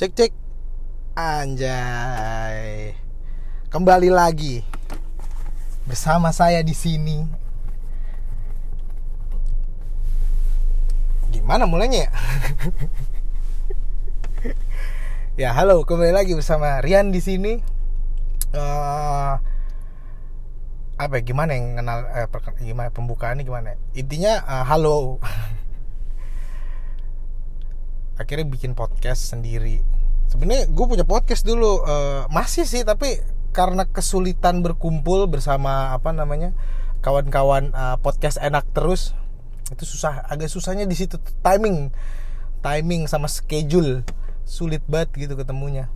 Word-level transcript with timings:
Cek 0.00 0.16
cek. 0.16 0.32
Anjay. 1.12 2.96
Kembali 3.68 4.08
lagi 4.08 4.64
bersama 5.84 6.32
saya 6.32 6.64
di 6.64 6.72
sini. 6.72 7.20
Gimana 11.28 11.68
mulainya 11.68 12.08
ya? 12.08 12.10
ya 15.44 15.48
halo, 15.52 15.84
kembali 15.84 16.16
lagi 16.16 16.32
bersama 16.32 16.80
Rian 16.80 17.12
di 17.12 17.20
sini. 17.20 17.60
Eh, 18.56 19.32
apa 20.96 21.12
ya, 21.12 21.20
gimana 21.20 21.52
yang 21.52 21.76
kenal 21.76 22.08
eh, 22.08 22.24
gimana 22.64 22.88
pembukaannya 22.88 23.44
gimana? 23.44 23.76
Intinya 23.92 24.48
eh, 24.48 24.64
halo. 24.64 25.20
Akhirnya 28.20 28.44
bikin 28.44 28.76
podcast 28.76 29.32
sendiri. 29.32 29.80
Sebenarnya 30.28 30.68
gue 30.68 30.84
punya 30.84 31.08
podcast 31.08 31.40
dulu 31.48 31.80
eh, 31.88 32.28
masih 32.28 32.68
sih 32.68 32.84
tapi 32.84 33.16
karena 33.56 33.88
kesulitan 33.88 34.60
berkumpul 34.60 35.24
bersama 35.24 35.96
apa 35.96 36.12
namanya 36.12 36.52
kawan-kawan 37.00 37.72
eh, 37.72 37.96
podcast 38.04 38.36
enak 38.36 38.68
terus 38.76 39.16
itu 39.72 39.88
susah 39.88 40.28
agak 40.28 40.52
susahnya 40.52 40.84
di 40.84 40.92
situ 40.92 41.16
timing 41.40 41.88
timing 42.60 43.08
sama 43.08 43.24
schedule 43.24 44.04
sulit 44.44 44.84
banget 44.84 45.16
gitu 45.16 45.34
ketemunya. 45.40 45.88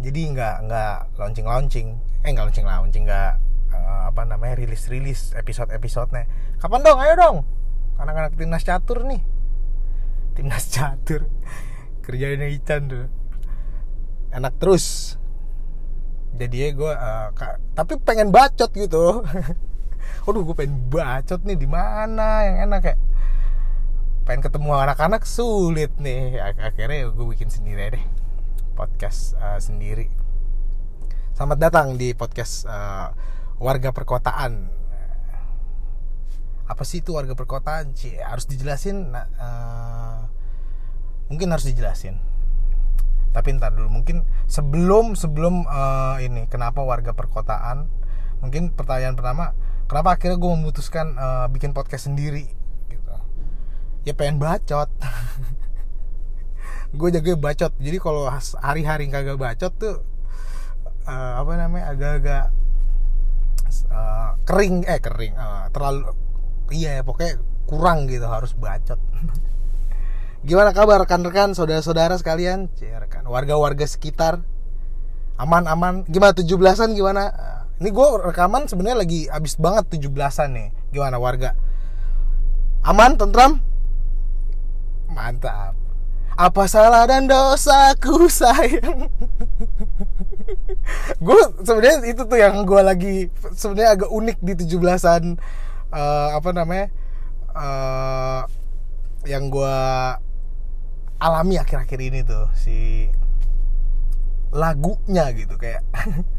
Jadi 0.00 0.32
nggak 0.32 0.56
nggak 0.64 0.96
launching 1.20 1.44
launching 1.44 1.88
eh 2.24 2.32
nggak 2.32 2.48
launching 2.48 2.64
launching 2.64 3.04
nggak 3.04 3.36
eh, 3.76 4.02
apa 4.08 4.24
namanya 4.24 4.56
rilis 4.56 4.88
rilis 4.88 5.36
episode 5.36 5.68
episodenya 5.68 6.24
kapan 6.56 6.80
dong? 6.80 6.96
Ayo 6.96 7.14
dong! 7.20 7.36
Anak-anak 8.00 8.40
timnas 8.40 8.64
catur 8.64 9.04
nih 9.04 9.33
timnas 10.34 10.66
catur. 10.68 11.30
Kerjainnya 12.02 12.50
Ican 12.50 12.90
tuh. 12.90 13.06
Enak 14.34 14.58
terus. 14.58 15.16
Jadi 16.34 16.66
ya 16.66 16.68
gue 16.74 16.92
tapi 17.78 17.94
pengen 18.02 18.34
bacot 18.34 18.68
gitu. 18.74 19.22
Waduh 20.26 20.42
gue 20.42 20.56
pengen 20.58 20.90
bacot 20.90 21.40
nih 21.46 21.56
di 21.56 21.68
mana 21.70 22.44
yang 22.44 22.56
enak 22.68 22.82
ya? 22.82 22.96
Pengen 24.26 24.42
ketemu 24.42 24.74
anak-anak 24.74 25.22
sulit 25.22 25.94
nih. 26.02 26.42
Ak- 26.42 26.74
akhirnya 26.74 27.14
gue 27.14 27.26
bikin 27.30 27.48
sendiri 27.48 27.94
deh. 27.94 28.04
Podcast 28.74 29.38
uh, 29.38 29.62
sendiri. 29.62 30.10
Selamat 31.38 31.58
datang 31.70 31.94
di 31.94 32.10
podcast 32.14 32.66
uh, 32.66 33.14
warga 33.62 33.94
perkotaan 33.94 34.83
apa 36.64 36.82
sih 36.88 37.04
itu 37.04 37.12
warga 37.12 37.36
perkotaan? 37.36 37.92
Cie, 37.92 38.20
harus 38.24 38.48
dijelasin. 38.48 39.12
Nah, 39.12 39.26
uh, 39.36 40.18
mungkin 41.28 41.52
harus 41.52 41.68
dijelasin. 41.68 42.16
Tapi 43.34 43.58
ntar 43.58 43.74
dulu 43.74 43.90
mungkin 43.90 44.22
sebelum 44.46 45.18
sebelum 45.18 45.66
uh, 45.66 46.22
ini 46.22 46.46
kenapa 46.46 46.86
warga 46.86 47.12
perkotaan 47.12 47.90
mungkin 48.38 48.70
pertanyaan 48.70 49.18
pertama 49.18 49.56
kenapa 49.90 50.14
akhirnya 50.14 50.38
gue 50.38 50.50
memutuskan 50.54 51.18
uh, 51.18 51.46
bikin 51.50 51.74
podcast 51.74 52.06
sendiri 52.06 52.46
gitu. 52.88 53.14
Ya 54.06 54.14
pengen 54.14 54.38
bacot. 54.38 54.88
Gue 56.94 57.10
jaga 57.10 57.34
bacot. 57.34 57.74
Jadi 57.82 57.98
kalau 57.98 58.30
hari-hari 58.62 59.10
kagak 59.10 59.34
bacot 59.34 59.72
tuh 59.74 60.06
uh, 61.10 61.32
apa 61.42 61.52
namanya 61.58 61.90
agak-agak 61.90 62.44
uh, 63.90 64.38
kering 64.46 64.86
eh 64.86 65.00
kering 65.02 65.34
uh, 65.34 65.66
terlalu 65.74 66.14
iya 66.70 67.00
ya 67.00 67.02
pokoknya 67.02 67.40
kurang 67.68 68.06
gitu 68.08 68.24
harus 68.28 68.52
bacot. 68.56 69.00
Gimana 70.44 70.76
kabar 70.76 71.00
rekan-rekan 71.00 71.56
saudara-saudara 71.56 72.20
sekalian? 72.20 72.68
Rekan 72.76 73.24
warga-warga 73.24 73.88
sekitar. 73.88 74.44
Aman-aman. 75.40 76.04
Gimana 76.04 76.36
17-an 76.36 76.92
gimana? 76.92 77.32
Ini 77.80 77.88
gue 77.88 78.08
rekaman 78.28 78.68
sebenarnya 78.68 78.98
lagi 79.00 79.20
abis 79.32 79.56
banget 79.56 79.88
17-an 79.96 80.48
nih. 80.52 80.68
Gimana 80.92 81.16
warga? 81.16 81.56
Aman 82.84 83.16
tentram? 83.16 83.64
Mantap. 85.08 85.72
Apa 86.36 86.68
salah 86.68 87.08
dan 87.08 87.24
dosaku 87.24 88.28
sayang? 88.44 89.08
Gue 91.24 91.40
sebenarnya 91.64 92.04
itu 92.04 92.22
tuh 92.28 92.36
yang 92.36 92.68
gue 92.68 92.80
lagi 92.84 93.14
sebenarnya 93.56 93.96
agak 93.96 94.10
unik 94.12 94.38
di 94.44 94.52
17-an 94.60 95.40
eh, 95.94 96.28
apa 96.34 96.50
namanya? 96.50 96.86
Eh, 97.54 98.42
yang 99.24 99.48
gue 99.48 99.78
alami 101.22 101.56
akhir-akhir 101.56 102.00
ini 102.02 102.20
tuh 102.26 102.50
si 102.52 103.08
lagunya 104.52 105.32
gitu 105.32 105.56
kayak 105.56 105.82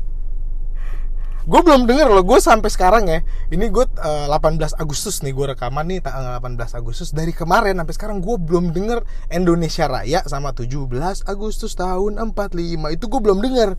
gue 1.46 1.62
belum 1.62 1.86
denger 1.86 2.10
loh 2.10 2.26
gue 2.26 2.40
sampai 2.42 2.74
sekarang 2.74 3.06
ya 3.06 3.20
ini 3.54 3.70
gue 3.70 3.86
eh, 4.02 4.28
18 4.30 4.82
Agustus 4.82 5.22
nih 5.22 5.34
gue 5.34 5.46
rekaman 5.54 5.86
nih 5.86 6.00
tanggal 6.02 6.42
18 6.42 6.74
Agustus 6.74 7.14
dari 7.14 7.34
kemarin 7.34 7.78
sampai 7.78 7.94
sekarang 7.94 8.18
gue 8.22 8.38
belum 8.42 8.74
denger 8.74 9.06
Indonesia 9.30 9.86
Raya 9.86 10.26
sama 10.26 10.58
17 10.58 10.90
Agustus 11.30 11.78
tahun 11.78 12.18
45 12.34 12.98
itu 12.98 13.06
gue 13.06 13.22
belum 13.22 13.40
denger 13.46 13.70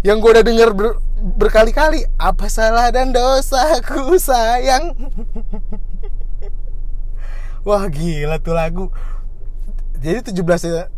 yang 0.00 0.16
gue 0.20 0.30
udah 0.32 0.44
denger 0.44 0.70
ber- 0.72 1.00
berkali-kali 1.36 2.08
apa 2.16 2.48
salah 2.48 2.88
dan 2.88 3.12
dosaku 3.12 4.16
sayang? 4.16 4.96
Wah 7.68 7.84
gila 7.92 8.40
tuh 8.40 8.56
lagu. 8.56 8.88
Jadi 10.00 10.32
17 10.32 10.72
ya 10.72 10.88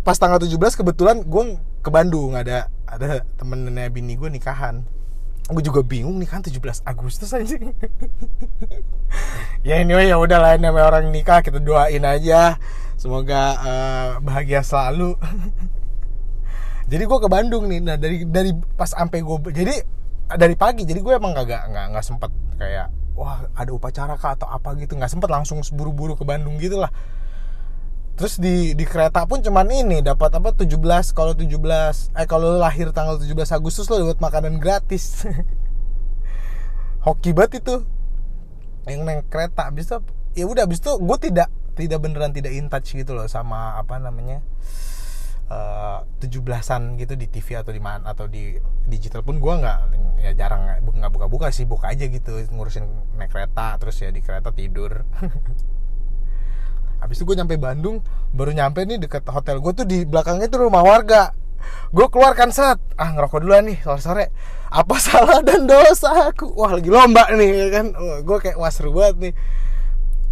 pas 0.00 0.16
tanggal 0.16 0.40
17 0.40 0.56
kebetulan 0.56 1.20
gue 1.20 1.60
ke 1.84 1.92
Bandung 1.92 2.32
ada 2.32 2.72
ada 2.88 3.20
temennya 3.36 3.92
bini 3.92 4.16
gue 4.16 4.32
nikahan. 4.32 4.80
Gue 5.52 5.62
juga 5.62 5.84
bingung 5.84 6.16
nih 6.16 6.26
kan 6.26 6.40
17 6.40 6.56
Agustus 6.88 7.36
anjing. 7.36 7.72
Ya 9.66 9.82
anyway 9.82 10.06
ya 10.06 10.14
udah 10.14 10.38
lah 10.38 10.54
namanya 10.62 10.86
orang 10.86 11.10
nikah 11.10 11.42
kita 11.42 11.58
doain 11.58 12.06
aja. 12.06 12.54
Semoga 12.94 13.58
eh, 13.60 14.08
bahagia 14.22 14.62
selalu 14.62 15.18
jadi 16.86 17.02
gue 17.02 17.18
ke 17.18 17.28
Bandung 17.28 17.66
nih. 17.66 17.80
Nah 17.82 17.96
dari 17.98 18.22
dari 18.26 18.54
pas 18.54 18.90
sampai 18.90 19.22
gue 19.22 19.36
jadi 19.50 19.74
dari 20.38 20.54
pagi 20.54 20.86
jadi 20.86 21.02
gue 21.02 21.14
emang 21.18 21.34
kagak 21.34 21.70
nggak 21.70 21.86
nggak 21.94 22.04
sempet 22.06 22.30
kayak 22.58 22.90
wah 23.18 23.46
ada 23.58 23.70
upacara 23.74 24.14
kah 24.14 24.38
atau 24.38 24.46
apa 24.46 24.78
gitu. 24.78 24.94
Nggak 24.94 25.10
sempet 25.10 25.30
langsung 25.30 25.58
buru-buru 25.74 26.14
ke 26.14 26.22
Bandung 26.22 26.58
gitu 26.62 26.78
lah. 26.78 26.90
Terus 28.16 28.40
di 28.40 28.72
di 28.72 28.84
kereta 28.88 29.28
pun 29.28 29.44
cuman 29.44 29.68
ini 29.68 30.00
dapat 30.00 30.32
apa 30.40 30.56
17 30.56 30.72
kalau 31.12 31.36
17 31.36 32.16
eh 32.16 32.26
kalau 32.30 32.56
lahir 32.56 32.88
tanggal 32.94 33.20
17 33.20 33.34
Agustus 33.52 33.90
lo 33.92 34.00
dapat 34.06 34.22
makanan 34.22 34.56
gratis. 34.62 35.26
Hoki 37.04 37.36
banget 37.36 37.60
itu. 37.66 37.84
Yang 38.86 39.02
naik 39.02 39.26
kereta 39.28 39.68
itu 39.74 39.98
ya 40.36 40.44
udah 40.44 40.68
abis 40.68 40.84
itu 40.84 40.92
gue 41.00 41.18
tidak 41.18 41.48
tidak 41.76 41.98
beneran 42.00 42.32
tidak 42.32 42.52
in 42.52 42.68
touch 42.68 42.92
gitu 42.92 43.16
loh 43.16 43.24
sama 43.24 43.76
apa 43.80 43.96
namanya 43.96 44.44
eh, 45.50 45.98
17-an 46.22 46.98
gitu 46.98 47.14
di 47.14 47.26
TV 47.30 47.60
atau 47.60 47.72
di 47.72 47.82
mana 47.82 48.10
atau 48.10 48.26
di 48.26 48.58
digital 48.86 49.22
pun 49.22 49.38
gue 49.38 49.54
nggak 49.54 49.78
ya 50.22 50.32
jarang 50.34 50.80
nggak 50.82 51.12
buka-buka 51.12 51.52
sih 51.52 51.68
buka 51.68 51.92
aja 51.92 52.08
gitu 52.08 52.40
ngurusin 52.50 52.86
naik 53.20 53.30
kereta 53.30 53.76
terus 53.78 53.98
ya 54.00 54.10
di 54.10 54.20
kereta 54.22 54.50
tidur. 54.50 55.02
Habis 56.96 57.20
itu 57.20 57.28
gue 57.28 57.36
nyampe 57.36 57.60
Bandung 57.60 58.00
Baru 58.32 58.56
nyampe 58.56 58.82
nih 58.88 58.96
deket 58.96 59.28
hotel 59.28 59.60
gue 59.60 59.72
tuh 59.76 59.84
Di 59.84 60.08
belakangnya 60.08 60.48
tuh 60.48 60.64
rumah 60.66 60.80
warga. 60.80 61.30
Gue 61.92 62.08
keluarkan 62.08 62.50
saat 62.50 62.80
Ah 62.96 63.12
ngerokok 63.12 63.38
duluan 63.44 63.68
nih 63.68 63.78
sore-sore. 63.84 64.32
Apa 64.72 64.96
salah 64.98 65.44
dan 65.44 65.68
dosa 65.68 66.32
aku? 66.32 66.56
Wah 66.56 66.72
lagi 66.76 66.88
lomba 66.88 67.28
nih 67.32 67.50
ya 67.52 67.68
kan? 67.70 67.86
Gue 68.24 68.38
kayak 68.40 68.56
wah 68.56 68.72
seru 68.72 68.96
banget 68.96 69.16
nih 69.20 69.34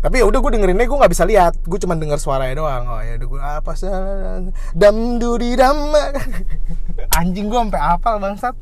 tapi 0.05 0.21
ya 0.21 0.29
udah 0.29 0.37
gue 0.37 0.53
dengerinnya 0.53 0.85
gue 0.85 0.99
nggak 1.01 1.13
bisa 1.17 1.25
lihat. 1.25 1.57
Gue 1.65 1.81
cuma 1.81 1.97
denger 1.97 2.21
suaranya 2.21 2.61
doang. 2.61 2.85
Oh 2.93 3.01
ya 3.01 3.17
udah 3.17 3.29
gue 3.33 3.41
apa 3.41 3.73
salah 3.73 4.45
dam 4.77 5.17
duri 5.17 5.57
dam. 5.57 5.97
Anjing 7.19 7.49
gue 7.49 7.57
sampai 7.57 7.81
apal 7.81 8.21
bangsat. 8.21 8.53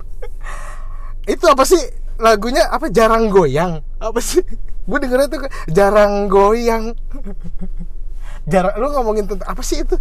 Itu 1.26 1.50
apa 1.50 1.67
sih? 1.67 1.82
Lagunya 2.22 2.70
apa? 2.70 2.94
Jarang 2.94 3.26
goyang. 3.26 3.82
Apa 3.99 4.22
sih? 4.22 4.38
Gue 4.87 5.02
dengernya 5.02 5.26
tuh 5.34 5.43
jarang 5.67 6.31
goyang. 6.31 6.94
Jarang 8.52 8.75
lu 8.78 8.90
ngomongin 8.94 9.26
tentang 9.26 9.46
apa 9.50 9.62
sih 9.67 9.82
itu? 9.82 9.99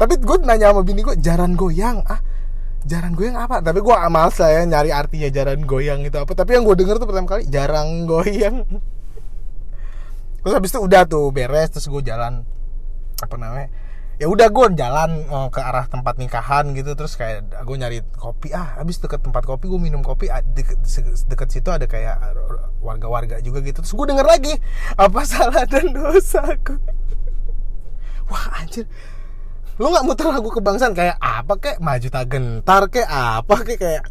Tapi 0.00 0.16
gue 0.16 0.36
nanya 0.44 0.72
sama 0.72 0.80
bini 0.84 1.00
gue 1.00 1.16
jarang 1.16 1.56
goyang 1.56 2.04
ah? 2.08 2.20
Jarang 2.84 3.16
goyang 3.16 3.36
apa? 3.36 3.60
Tapi 3.60 3.80
gue 3.84 3.96
amal 3.96 4.28
saya 4.32 4.64
nyari 4.64 4.92
artinya 4.92 5.28
jarang 5.28 5.64
goyang 5.64 6.04
itu 6.04 6.16
apa. 6.16 6.32
Tapi 6.32 6.56
yang 6.56 6.64
gue 6.64 6.76
denger 6.76 7.00
tuh 7.00 7.08
pertama 7.08 7.28
kali 7.28 7.48
jarang 7.48 8.04
goyang 8.08 8.64
terus 10.40 10.54
habis 10.56 10.70
itu 10.72 10.80
udah 10.80 11.02
tuh 11.04 11.28
beres 11.30 11.68
terus 11.72 11.86
gue 11.86 12.02
jalan 12.04 12.44
apa 13.20 13.36
namanya 13.36 13.68
ya 14.20 14.28
udah 14.28 14.52
gue 14.52 14.66
jalan 14.76 15.10
eh, 15.24 15.48
ke 15.48 15.60
arah 15.64 15.88
tempat 15.88 16.20
nikahan 16.20 16.76
gitu 16.76 16.92
terus 16.92 17.16
kayak 17.16 17.48
gue 17.64 17.76
nyari 17.80 18.04
kopi 18.20 18.52
ah 18.52 18.76
habis 18.76 19.00
deket 19.00 19.24
tempat 19.24 19.48
kopi 19.48 19.64
gue 19.64 19.80
minum 19.80 20.04
kopi 20.04 20.28
ah, 20.28 20.44
deket, 20.44 20.76
deket 21.24 21.48
situ 21.48 21.72
ada 21.72 21.88
kayak 21.88 22.20
warga-warga 22.84 23.40
juga 23.40 23.64
gitu. 23.64 23.80
Terus 23.80 23.96
gue 23.96 24.06
denger 24.12 24.26
lagi 24.28 24.54
apa 24.96 25.20
salah 25.30 25.64
dan 25.64 25.96
dosaku 25.96 26.76
wah 28.30 28.46
anjir. 28.62 28.86
Lu 29.80 29.88
nggak 29.88 30.04
muter 30.06 30.28
lagu 30.28 30.52
kebangsaan 30.52 30.92
kayak 30.92 31.16
apa 31.18 31.56
kayak 31.56 31.78
maju 31.80 32.08
tak 32.12 32.26
gentar 32.28 32.82
kayak 32.92 33.10
apa 33.10 33.54
kayak 33.64 33.80
kayak 33.80 34.04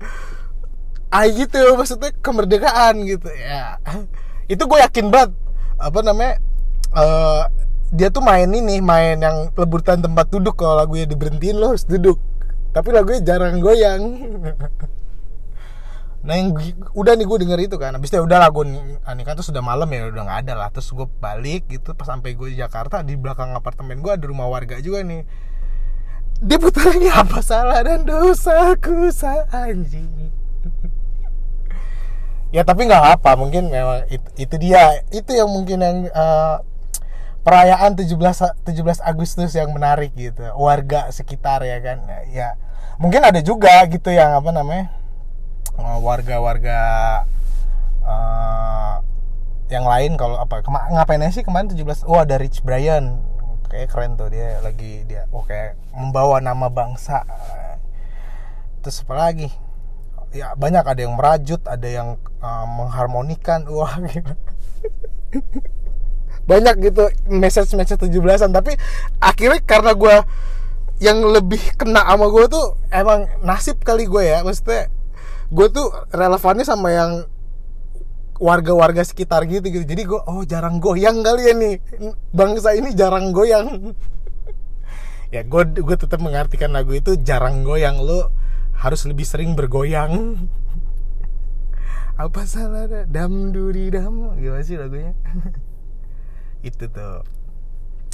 ah 1.10 1.26
gitu 1.26 1.62
maksudnya 1.78 2.10
kemerdekaan 2.20 3.06
gitu 3.06 3.30
ya. 3.30 3.78
Itu 4.52 4.66
gue 4.66 4.80
yakin 4.82 5.14
banget 5.14 5.32
apa 5.80 6.00
namanya 6.04 6.38
uh, 6.94 7.48
dia 7.90 8.14
tuh 8.14 8.22
main 8.22 8.46
ini 8.46 8.84
main 8.84 9.18
yang 9.18 9.50
lebutan 9.58 10.04
tempat 10.04 10.30
duduk 10.30 10.54
kalau 10.54 10.78
lagunya 10.78 11.10
diberhentiin 11.10 11.58
lo 11.58 11.74
harus 11.74 11.88
duduk. 11.90 12.22
Tapi 12.70 12.94
lagunya 12.94 13.22
jarang 13.26 13.58
goyang. 13.58 14.02
Nah 16.20 16.36
yang 16.36 16.52
udah 17.00 17.16
nih 17.16 17.24
gue 17.24 17.38
denger 17.48 17.60
itu 17.64 17.76
kan 17.80 17.96
abis 17.96 18.12
itu 18.12 18.20
ya 18.20 18.24
udah 18.28 18.44
lagu 18.44 18.68
ini 18.68 19.24
kan 19.24 19.40
tuh 19.40 19.56
sudah 19.56 19.64
malam 19.64 19.88
ya 19.88 20.12
udah 20.12 20.28
nggak 20.28 20.40
ada 20.44 20.54
lah. 20.60 20.68
Terus 20.68 20.92
gue 20.92 21.08
balik 21.08 21.72
gitu 21.72 21.96
pas 21.96 22.12
sampai 22.12 22.36
gue 22.36 22.52
di 22.52 22.60
Jakarta 22.60 23.00
di 23.08 23.16
belakang 23.16 23.56
apartemen 23.56 24.04
gue 24.04 24.12
ada 24.12 24.28
rumah 24.28 24.52
warga 24.52 24.84
juga 24.84 25.00
nih. 25.00 25.24
Dia 26.44 26.60
putarnya 26.60 27.24
apa 27.24 27.40
salah 27.40 27.80
dan 27.88 28.04
dosaku 28.04 29.16
sa 29.16 29.48
anjing 29.48 30.39
ya 32.50 32.66
tapi 32.66 32.90
nggak 32.90 33.22
apa 33.22 33.38
mungkin 33.38 33.70
memang 33.70 34.10
itu, 34.10 34.28
itu 34.38 34.56
dia. 34.58 35.02
Itu 35.14 35.32
yang 35.34 35.50
mungkin 35.50 35.80
yang 35.82 35.98
uh, 36.14 36.62
perayaan 37.46 37.96
17 37.96 38.14
17 38.66 39.02
Agustus 39.02 39.54
yang 39.54 39.72
menarik 39.74 40.14
gitu. 40.18 40.42
Warga 40.58 41.10
sekitar 41.14 41.62
ya 41.66 41.78
kan? 41.80 42.04
Ya 42.34 42.58
mungkin 43.00 43.24
ada 43.24 43.40
juga 43.40 43.86
gitu 43.88 44.12
yang 44.12 44.36
apa 44.36 44.52
namanya 44.52 44.92
warga-warga 45.80 46.80
uh, 48.04 49.00
yang 49.72 49.88
lain 49.88 50.20
kalau 50.20 50.36
apa 50.36 50.60
kema 50.60 50.92
ngapain 50.92 51.24
sih 51.32 51.46
kemarin 51.46 51.72
17 51.72 52.04
oh 52.10 52.20
ada 52.20 52.36
Rich 52.36 52.66
Brian. 52.66 53.24
Kayak 53.70 53.94
keren 53.94 54.18
tuh 54.18 54.34
dia 54.34 54.58
lagi 54.66 55.06
dia 55.06 55.30
oh 55.30 55.46
membawa 55.94 56.42
nama 56.42 56.74
bangsa. 56.74 57.22
Terus 58.82 59.06
apa 59.06 59.14
lagi 59.14 59.69
ya 60.36 60.54
banyak. 60.56 60.84
Ada 60.86 61.02
yang 61.06 61.14
merajut 61.18 61.62
ada 61.66 61.88
yang 61.88 62.18
uh, 62.42 62.66
mengharmonikan. 62.68 63.66
Wah 63.76 63.98
gitu. 64.02 64.34
banyak 66.50 66.82
gitu 66.82 67.06
message 67.30 67.78
message 67.78 68.02
17-an 68.10 68.50
tapi 68.50 68.74
akhirnya 69.22 69.62
karena 69.62 69.94
gue 69.94 70.16
yang 70.98 71.22
lebih 71.22 71.62
kena 71.78 72.02
sama 72.02 72.26
gue 72.26 72.46
tuh 72.50 72.74
emang 72.90 73.30
nasib 73.46 73.80
kali 73.86 74.10
gue 74.10 74.24
ya. 74.26 74.44
Maksudnya 74.44 74.92
gue 75.50 75.68
tuh 75.72 75.88
relevannya 76.12 76.66
sama 76.68 76.90
yang 76.92 77.12
warga-warga 78.40 79.04
sekitar 79.04 79.48
gitu 79.48 79.68
gitu. 79.70 79.86
Jadi 79.86 80.04
gue 80.08 80.20
oh 80.20 80.44
jarang 80.48 80.80
goyang 80.84 81.24
kali 81.24 81.42
ya 81.48 81.54
nih. 81.56 81.76
Bangsa 82.32 82.76
ini 82.76 82.96
jarang 82.96 83.32
goyang. 83.32 83.68
Ya 85.30 85.46
gue 85.46 85.62
gue 85.62 85.94
tetap 85.94 86.26
mengartikan 86.26 86.74
lagu 86.74 86.90
itu 86.90 87.14
jarang 87.22 87.62
goyang 87.62 88.02
lo 88.02 88.34
harus 88.80 89.04
lebih 89.04 89.28
sering 89.28 89.60
bergoyang. 89.60 90.40
Apa 92.24 92.44
salah 92.48 92.88
dam 93.08 93.52
duri 93.52 93.92
dam. 93.92 94.36
Gimana 94.40 94.64
sih 94.64 94.76
lagunya? 94.76 95.16
Itu 96.68 96.88
tuh. 96.92 97.24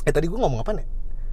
Eh 0.05 0.13
tadi 0.13 0.29
gue 0.29 0.37
ngomong 0.37 0.61
apa 0.61 0.77
nih 0.77 0.85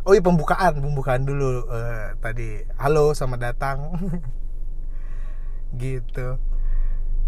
oh 0.08 0.12
iya 0.16 0.24
pembukaan. 0.24 0.80
Pembukaan 0.80 1.28
dulu 1.28 1.68
uh, 1.68 2.16
tadi. 2.24 2.64
Halo 2.80 3.12
selamat 3.12 3.52
datang. 3.52 3.78
Gitu. 5.82 6.40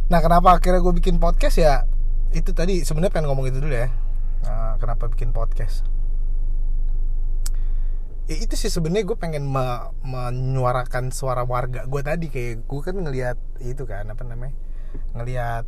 Nah 0.08 0.20
kenapa 0.24 0.56
akhirnya 0.56 0.80
gue 0.80 0.94
bikin 0.96 1.20
podcast 1.20 1.60
ya? 1.60 1.84
Itu 2.32 2.56
tadi 2.56 2.80
sebenarnya 2.80 3.12
pengen 3.12 3.28
ngomong 3.28 3.52
itu 3.52 3.60
dulu 3.60 3.76
ya. 3.76 3.92
Nah, 4.44 4.76
kenapa 4.76 5.08
bikin 5.08 5.32
podcast 5.32 5.93
ya 8.24 8.36
itu 8.40 8.56
sih 8.56 8.72
sebenarnya 8.72 9.04
gue 9.04 9.18
pengen 9.20 9.44
me 9.44 9.92
menyuarakan 10.00 11.12
suara 11.12 11.44
warga 11.44 11.84
gue 11.84 12.00
tadi. 12.00 12.26
Kayak 12.32 12.64
gue 12.64 12.80
kan 12.80 12.96
ngelihat 12.96 13.38
itu 13.60 13.84
kan 13.84 14.08
apa 14.08 14.22
namanya 14.24 14.54
ngelihat 15.12 15.64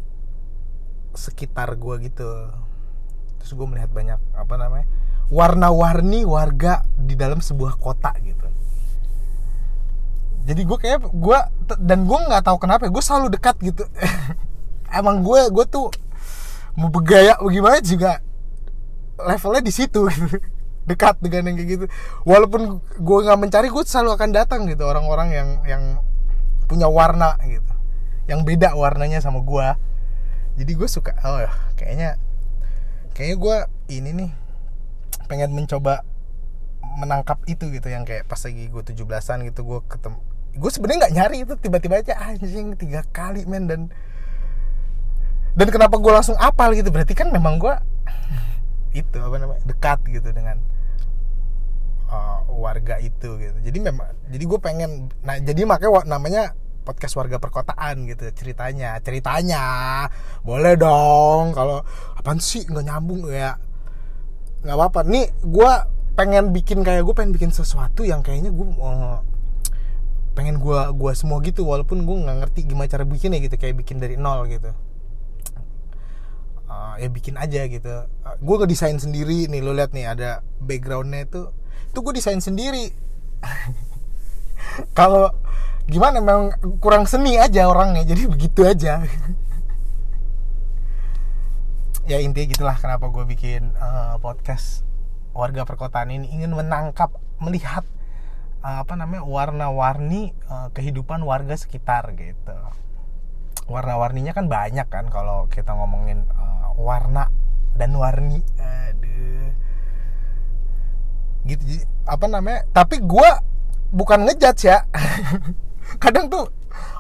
sekitar 1.12 1.76
gue 1.76 2.08
gitu. 2.08 2.28
Terus 3.40 3.52
gue 3.52 3.66
melihat 3.68 3.92
banyak 3.92 4.20
apa 4.32 4.54
namanya 4.56 4.88
warna-warni 5.26 6.22
warga 6.22 6.86
di 6.96 7.18
dalam 7.18 7.42
sebuah 7.42 7.76
kota 7.76 8.14
gitu. 8.22 8.46
Jadi 10.46 10.62
gue 10.62 10.78
kayak 10.78 11.10
gue 11.10 11.38
dan 11.82 12.06
gue 12.06 12.18
nggak 12.30 12.46
tahu 12.46 12.56
kenapa 12.62 12.86
gue 12.86 13.02
selalu 13.04 13.34
dekat 13.34 13.58
gitu. 13.60 13.84
Emang 14.98 15.20
gue 15.20 15.50
gue 15.50 15.66
tuh 15.66 15.90
mau 16.78 16.88
bergaya 16.88 17.36
bagaimana 17.42 17.82
juga 17.82 18.22
levelnya 19.20 19.60
di 19.60 19.72
situ. 19.74 20.08
gitu. 20.08 20.38
dekat 20.86 21.18
dengan 21.18 21.50
yang 21.50 21.56
kayak 21.58 21.70
gitu. 21.70 21.86
Walaupun 22.22 22.80
gue 22.80 23.18
nggak 23.26 23.38
mencari 23.38 23.68
gue 23.68 23.82
selalu 23.82 24.14
akan 24.16 24.30
datang 24.30 24.70
gitu 24.70 24.86
orang-orang 24.86 25.28
yang 25.34 25.48
yang 25.66 25.82
punya 26.70 26.86
warna 26.86 27.34
gitu. 27.46 27.72
Yang 28.26 28.40
beda 28.42 28.74
warnanya 28.74 29.22
sama 29.22 29.42
gue 29.42 29.66
jadi 30.56 30.72
gue 30.72 30.88
suka 30.88 31.12
oh 31.22 31.38
ya 31.38 31.52
kayaknya 31.76 32.16
kayaknya 33.12 33.36
gue 33.36 33.56
ini 33.92 34.10
nih 34.24 34.30
pengen 35.28 35.52
mencoba 35.52 36.02
menangkap 36.96 37.36
itu 37.44 37.68
gitu 37.68 37.92
yang 37.92 38.08
kayak 38.08 38.24
pas 38.24 38.40
lagi 38.40 38.72
gue 38.72 38.82
17-an 38.82 39.38
gitu 39.52 39.60
gue 39.68 39.80
ketemu 39.84 40.18
gue 40.56 40.70
sebenarnya 40.72 40.98
nggak 41.06 41.14
nyari 41.14 41.36
itu 41.44 41.54
tiba-tiba 41.60 42.00
aja 42.00 42.16
anjing 42.16 42.72
tiga 42.80 43.04
kali 43.12 43.44
men 43.44 43.68
dan 43.68 43.92
dan 45.56 45.68
kenapa 45.72 45.96
gue 45.96 46.12
langsung 46.12 46.36
apal 46.36 46.76
gitu? 46.76 46.92
Berarti 46.92 47.16
kan 47.16 47.32
memang 47.32 47.56
gue 47.56 47.72
itu 49.00 49.16
apa 49.16 49.36
namanya 49.40 49.64
dekat 49.64 50.04
gitu 50.04 50.28
dengan 50.28 50.60
warga 52.76 53.00
itu 53.00 53.40
gitu. 53.40 53.58
Jadi 53.64 53.78
memang 53.80 54.12
jadi 54.28 54.44
gue 54.44 54.60
pengen 54.60 55.08
nah 55.24 55.40
jadi 55.40 55.64
makanya 55.64 56.04
namanya 56.04 56.52
podcast 56.84 57.16
warga 57.16 57.40
perkotaan 57.40 58.04
gitu 58.04 58.28
ceritanya. 58.36 59.00
Ceritanya 59.00 59.64
boleh 60.44 60.76
dong. 60.76 61.56
Kalau 61.56 61.80
apa 62.20 62.36
sih? 62.36 62.68
Nggak 62.68 62.84
nyambung 62.84 63.24
ya? 63.32 63.56
Nggak 64.60 64.76
apa-apa. 64.76 65.00
Nih 65.08 65.32
gue 65.40 65.72
pengen 66.20 66.52
bikin 66.52 66.84
kayak 66.84 67.00
gue 67.00 67.14
pengen 67.16 67.32
bikin 67.32 67.50
sesuatu 67.50 68.04
yang 68.04 68.20
kayaknya 68.20 68.52
gue 68.52 68.68
uh, 68.76 69.24
pengen 70.36 70.60
gue 70.60 70.78
gua 70.92 71.12
semua 71.16 71.40
gitu. 71.40 71.64
Walaupun 71.64 72.04
gue 72.04 72.16
nggak 72.28 72.36
ngerti 72.44 72.60
gimana 72.68 72.92
cara 72.92 73.08
bikinnya 73.08 73.40
gitu. 73.40 73.56
Kayak 73.56 73.80
bikin 73.80 73.96
dari 74.04 74.20
nol 74.20 74.44
gitu. 74.52 74.68
Uh, 76.68 76.94
ya 77.00 77.08
bikin 77.08 77.40
aja 77.40 77.64
gitu. 77.72 78.04
Uh, 78.04 78.36
gue 78.36 78.56
ngedesain 78.60 79.00
sendiri. 79.00 79.48
Nih 79.48 79.64
lo 79.64 79.72
lihat 79.72 79.96
nih 79.96 80.12
ada 80.12 80.44
backgroundnya 80.60 81.24
itu 81.24 81.55
itu 81.96 82.04
gue 82.04 82.20
desain 82.20 82.44
sendiri. 82.44 82.92
Kalau 84.98 85.32
gimana 85.88 86.20
memang 86.20 86.52
kurang 86.76 87.08
seni 87.08 87.40
aja 87.40 87.72
orangnya 87.72 88.04
jadi 88.04 88.28
begitu 88.28 88.68
aja. 88.68 89.00
Ya 92.06 92.22
intinya 92.22 92.46
gitulah 92.46 92.78
kenapa 92.78 93.10
gue 93.10 93.26
bikin 93.26 93.74
uh, 93.82 94.14
podcast 94.22 94.86
warga 95.34 95.66
perkotaan 95.66 96.14
ini. 96.14 96.30
Ingin 96.38 96.54
menangkap 96.54 97.10
melihat 97.42 97.82
uh, 98.62 98.86
apa 98.86 98.94
namanya 98.94 99.26
warna-warni 99.26 100.30
uh, 100.46 100.70
kehidupan 100.70 101.26
warga 101.26 101.58
sekitar 101.58 102.14
gitu. 102.14 102.54
Warna-warninya 103.66 104.38
kan 104.38 104.46
banyak 104.46 104.86
kan 104.86 105.10
kalau 105.10 105.50
kita 105.50 105.74
ngomongin 105.74 106.30
uh, 106.30 106.78
warna 106.78 107.26
dan 107.74 107.90
warni. 107.98 108.38
Aduh 108.54 109.65
gitu 111.46 111.62
apa 112.06 112.26
namanya 112.30 112.66
tapi 112.70 113.02
gue 113.02 113.28
bukan 113.94 114.26
ngejudge 114.26 114.66
ya. 114.66 114.84
Kadang 116.02 116.26
tuh 116.28 116.50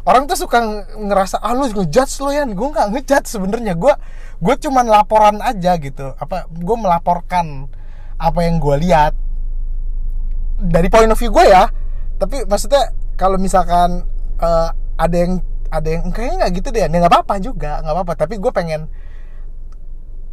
orang 0.06 0.30
tuh 0.30 0.38
suka 0.38 0.62
ngerasa 0.96 1.42
ah 1.42 1.52
lu 1.52 1.66
ngejudge 1.66 2.22
lo 2.22 2.30
ya 2.30 2.46
gue 2.46 2.68
nggak 2.70 2.88
ngejudge 2.94 3.28
sebenarnya. 3.28 3.74
Gue 3.74 3.94
gue 4.40 4.54
cuman 4.68 4.86
laporan 4.86 5.42
aja 5.42 5.74
gitu. 5.80 6.14
Apa 6.18 6.46
gue 6.50 6.76
melaporkan 6.76 7.66
apa 8.16 8.38
yang 8.46 8.62
gue 8.62 8.76
lihat. 8.86 9.12
Dari 10.56 10.88
point 10.88 11.10
of 11.12 11.20
view 11.20 11.28
gue 11.28 11.46
ya 11.46 11.68
tapi 12.16 12.48
maksudnya 12.48 12.96
kalau 13.20 13.36
misalkan 13.36 14.08
uh, 14.40 14.72
ada 14.96 15.16
yang 15.16 15.44
ada 15.68 15.88
yang 15.92 16.08
kayaknya 16.08 16.36
nggak 16.46 16.52
gitu 16.62 16.68
deh 16.72 16.80
ya. 16.84 16.88
Nggak 16.88 17.12
apa-apa 17.12 17.34
juga 17.42 17.82
nggak 17.82 17.94
apa-apa. 17.94 18.12
Tapi 18.16 18.34
gue 18.40 18.52
pengen 18.54 18.88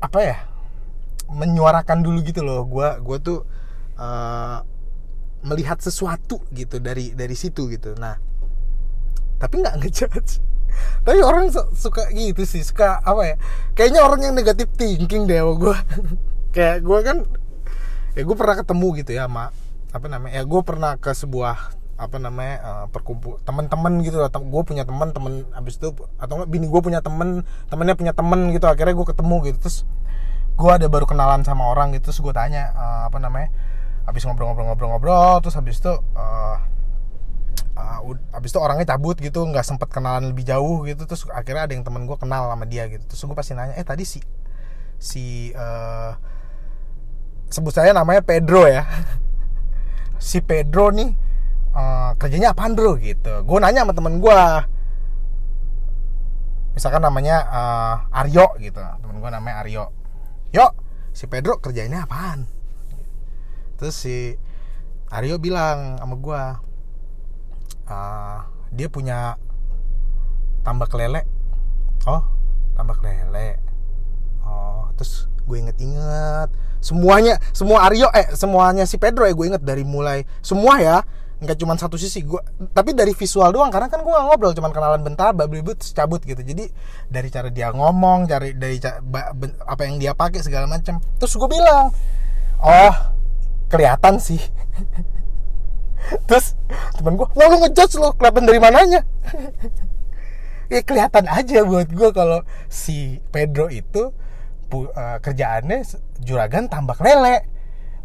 apa 0.04 0.20
ya 0.20 0.38
menyuarakan 1.28 2.06
dulu 2.06 2.24
gitu 2.24 2.46
loh. 2.46 2.64
Gue 2.64 2.88
gue 3.04 3.18
tuh 3.20 3.40
uh, 4.00 4.64
melihat 5.44 5.80
sesuatu 5.84 6.40
gitu 6.56 6.80
dari 6.80 7.12
dari 7.14 7.36
situ 7.36 7.68
gitu. 7.70 7.94
Nah 8.00 8.18
tapi 9.38 9.60
nggak 9.60 9.76
ngejudge. 9.84 10.34
Tapi 11.06 11.22
orang 11.22 11.54
suka 11.54 12.10
gitu 12.10 12.50
sih 12.50 12.66
suka 12.66 12.98
apa 13.06 13.22
ya 13.30 13.36
kayaknya 13.78 14.02
orang 14.02 14.26
yang 14.26 14.34
negatif 14.34 14.66
thinking 14.74 15.30
deh 15.30 15.38
gue 15.38 15.76
kayak 16.56 16.82
gue 16.82 17.00
kan 17.06 17.30
ya 18.18 18.26
gue 18.26 18.34
pernah 18.34 18.58
ketemu 18.58 18.88
gitu 18.98 19.12
ya 19.14 19.30
sama 19.30 19.54
apa 19.94 20.06
namanya 20.10 20.34
ya 20.34 20.44
gue 20.50 20.62
pernah 20.66 20.98
ke 20.98 21.14
sebuah 21.14 21.78
apa 21.94 22.18
namanya 22.18 22.56
uh, 22.66 22.86
perkumpul 22.90 23.38
teman-teman 23.46 24.02
gitu 24.02 24.18
atau 24.26 24.42
gue 24.42 24.62
punya 24.66 24.82
teman 24.82 25.14
teman 25.14 25.46
abis 25.54 25.78
itu 25.78 25.94
atau 26.18 26.34
enggak 26.42 26.50
bini 26.50 26.66
gue 26.66 26.82
punya 26.82 27.06
temen 27.06 27.46
temennya 27.70 27.94
punya 27.94 28.14
temen 28.18 28.50
gitu 28.50 28.66
akhirnya 28.66 28.98
gue 28.98 29.08
ketemu 29.14 29.36
gitu. 29.46 29.58
Terus 29.62 29.78
gue 30.54 30.72
ada 30.74 30.86
baru 30.90 31.06
kenalan 31.06 31.42
sama 31.46 31.70
orang 31.70 31.94
gitu 31.94 32.10
terus 32.10 32.20
gue 32.22 32.34
tanya 32.34 32.74
uh, 32.74 33.02
apa 33.10 33.18
namanya 33.18 33.50
habis 34.04 34.28
ngobrol-ngobrol-ngobrol-ngobrol 34.28 35.40
terus 35.40 35.56
habis 35.56 35.80
itu 35.80 35.94
uh, 35.96 36.58
uh, 37.78 38.00
abis 38.36 38.52
itu 38.52 38.60
orangnya 38.60 38.96
cabut 38.96 39.16
gitu 39.18 39.44
nggak 39.48 39.64
sempet 39.66 39.88
kenalan 39.90 40.32
lebih 40.32 40.44
jauh 40.44 40.84
gitu 40.84 41.08
terus 41.08 41.24
akhirnya 41.32 41.66
ada 41.66 41.74
yang 41.74 41.86
temen 41.86 42.04
gue 42.06 42.18
kenal 42.20 42.52
sama 42.52 42.66
dia 42.68 42.88
gitu. 42.92 43.04
Terus 43.08 43.22
gue 43.24 43.38
pasti 43.38 43.54
nanya 43.56 43.74
eh 43.80 43.86
tadi 43.86 44.04
si 44.04 44.20
si 45.00 45.52
uh, 45.56 46.16
sebut 47.48 47.74
saya 47.74 47.96
namanya 47.96 48.22
Pedro 48.24 48.68
ya. 48.68 48.86
Si 50.24 50.40
Pedro 50.40 50.88
nih 50.88 51.12
uh, 51.76 52.16
kerjanya 52.16 52.56
apa 52.56 52.72
bro? 52.72 52.96
Gitu. 52.96 53.44
Gue 53.44 53.58
nanya 53.60 53.84
sama 53.84 53.92
temen 53.92 54.24
gue 54.24 54.42
misalkan 56.74 57.04
namanya 57.04 57.44
uh, 57.52 58.24
Aryo 58.24 58.56
gitu. 58.64 58.80
Temen 58.80 59.20
gue 59.20 59.30
namanya 59.32 59.60
Aryo. 59.68 59.92
Yuk 60.56 60.72
si 61.12 61.28
Pedro 61.28 61.60
kerjanya 61.60 62.08
apaan 62.08 62.63
terus 63.78 63.96
si 63.98 64.38
Aryo 65.14 65.38
bilang 65.38 66.02
sama 66.02 66.16
gue 66.18 66.42
uh, 67.90 68.40
dia 68.74 68.88
punya 68.90 69.38
tambak 70.66 70.90
lele. 70.98 71.22
Oh 72.10 72.26
tambak 72.74 73.00
lele. 73.06 73.62
Oh 74.42 74.90
terus 74.98 75.30
gue 75.44 75.58
inget-inget 75.60 76.50
semuanya 76.84 77.40
semua 77.56 77.88
Aryo 77.88 78.12
eh 78.12 78.32
semuanya 78.36 78.84
si 78.84 79.00
Pedro 79.00 79.24
ya 79.24 79.32
gue 79.32 79.48
inget 79.56 79.64
dari 79.64 79.88
mulai 79.88 80.28
semua 80.44 80.80
ya 80.84 81.00
nggak 81.44 81.60
cuma 81.60 81.76
satu 81.76 82.00
sisi 82.00 82.24
gue 82.24 82.40
tapi 82.72 82.96
dari 82.96 83.12
visual 83.12 83.52
doang 83.52 83.68
karena 83.68 83.92
kan 83.92 84.00
gue 84.00 84.12
ngobrol 84.12 84.56
cuma 84.56 84.72
kenalan 84.72 85.04
bentar 85.04 85.36
babibut 85.36 85.76
cabut 85.94 86.24
gitu. 86.24 86.40
Jadi 86.40 86.72
dari 87.12 87.28
cara 87.28 87.52
dia 87.52 87.72
ngomong 87.76 88.28
cari 88.28 88.56
dari 88.56 88.80
apa 89.68 89.82
yang 89.84 90.00
dia 90.00 90.12
pakai 90.16 90.40
segala 90.40 90.66
macam 90.66 91.04
terus 91.20 91.36
gue 91.36 91.50
bilang 91.52 91.92
oh 92.64 92.96
kelihatan 93.74 94.22
sih. 94.22 94.38
Terus 96.30 96.54
temen 96.94 97.18
gue 97.18 97.26
lo 97.26 97.58
ngejudge 97.66 97.98
lo 97.98 98.14
kelihatan 98.14 98.46
dari 98.46 98.60
mananya? 98.62 99.02
Ya 100.70 100.86
kelihatan 100.86 101.26
aja 101.26 101.66
buat 101.66 101.90
gue 101.90 102.10
kalau 102.14 102.46
si 102.70 103.18
Pedro 103.34 103.74
itu 103.74 104.14
uh, 104.74 105.18
kerjaannya 105.22 105.82
juragan 106.22 106.70
tambak 106.70 107.02
lele. 107.02 107.50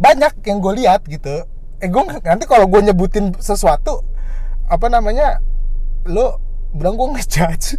Banyak 0.00 0.40
yang 0.48 0.64
gue 0.64 0.72
lihat 0.84 1.04
gitu. 1.04 1.44
Eh 1.84 1.88
gue 1.92 2.02
nanti 2.24 2.44
kalau 2.48 2.64
gue 2.64 2.80
nyebutin 2.80 3.36
sesuatu 3.36 4.00
apa 4.68 4.88
namanya 4.88 5.44
lo 6.08 6.40
bilang 6.72 6.96
gue 6.96 7.08
ngejudge 7.18 7.76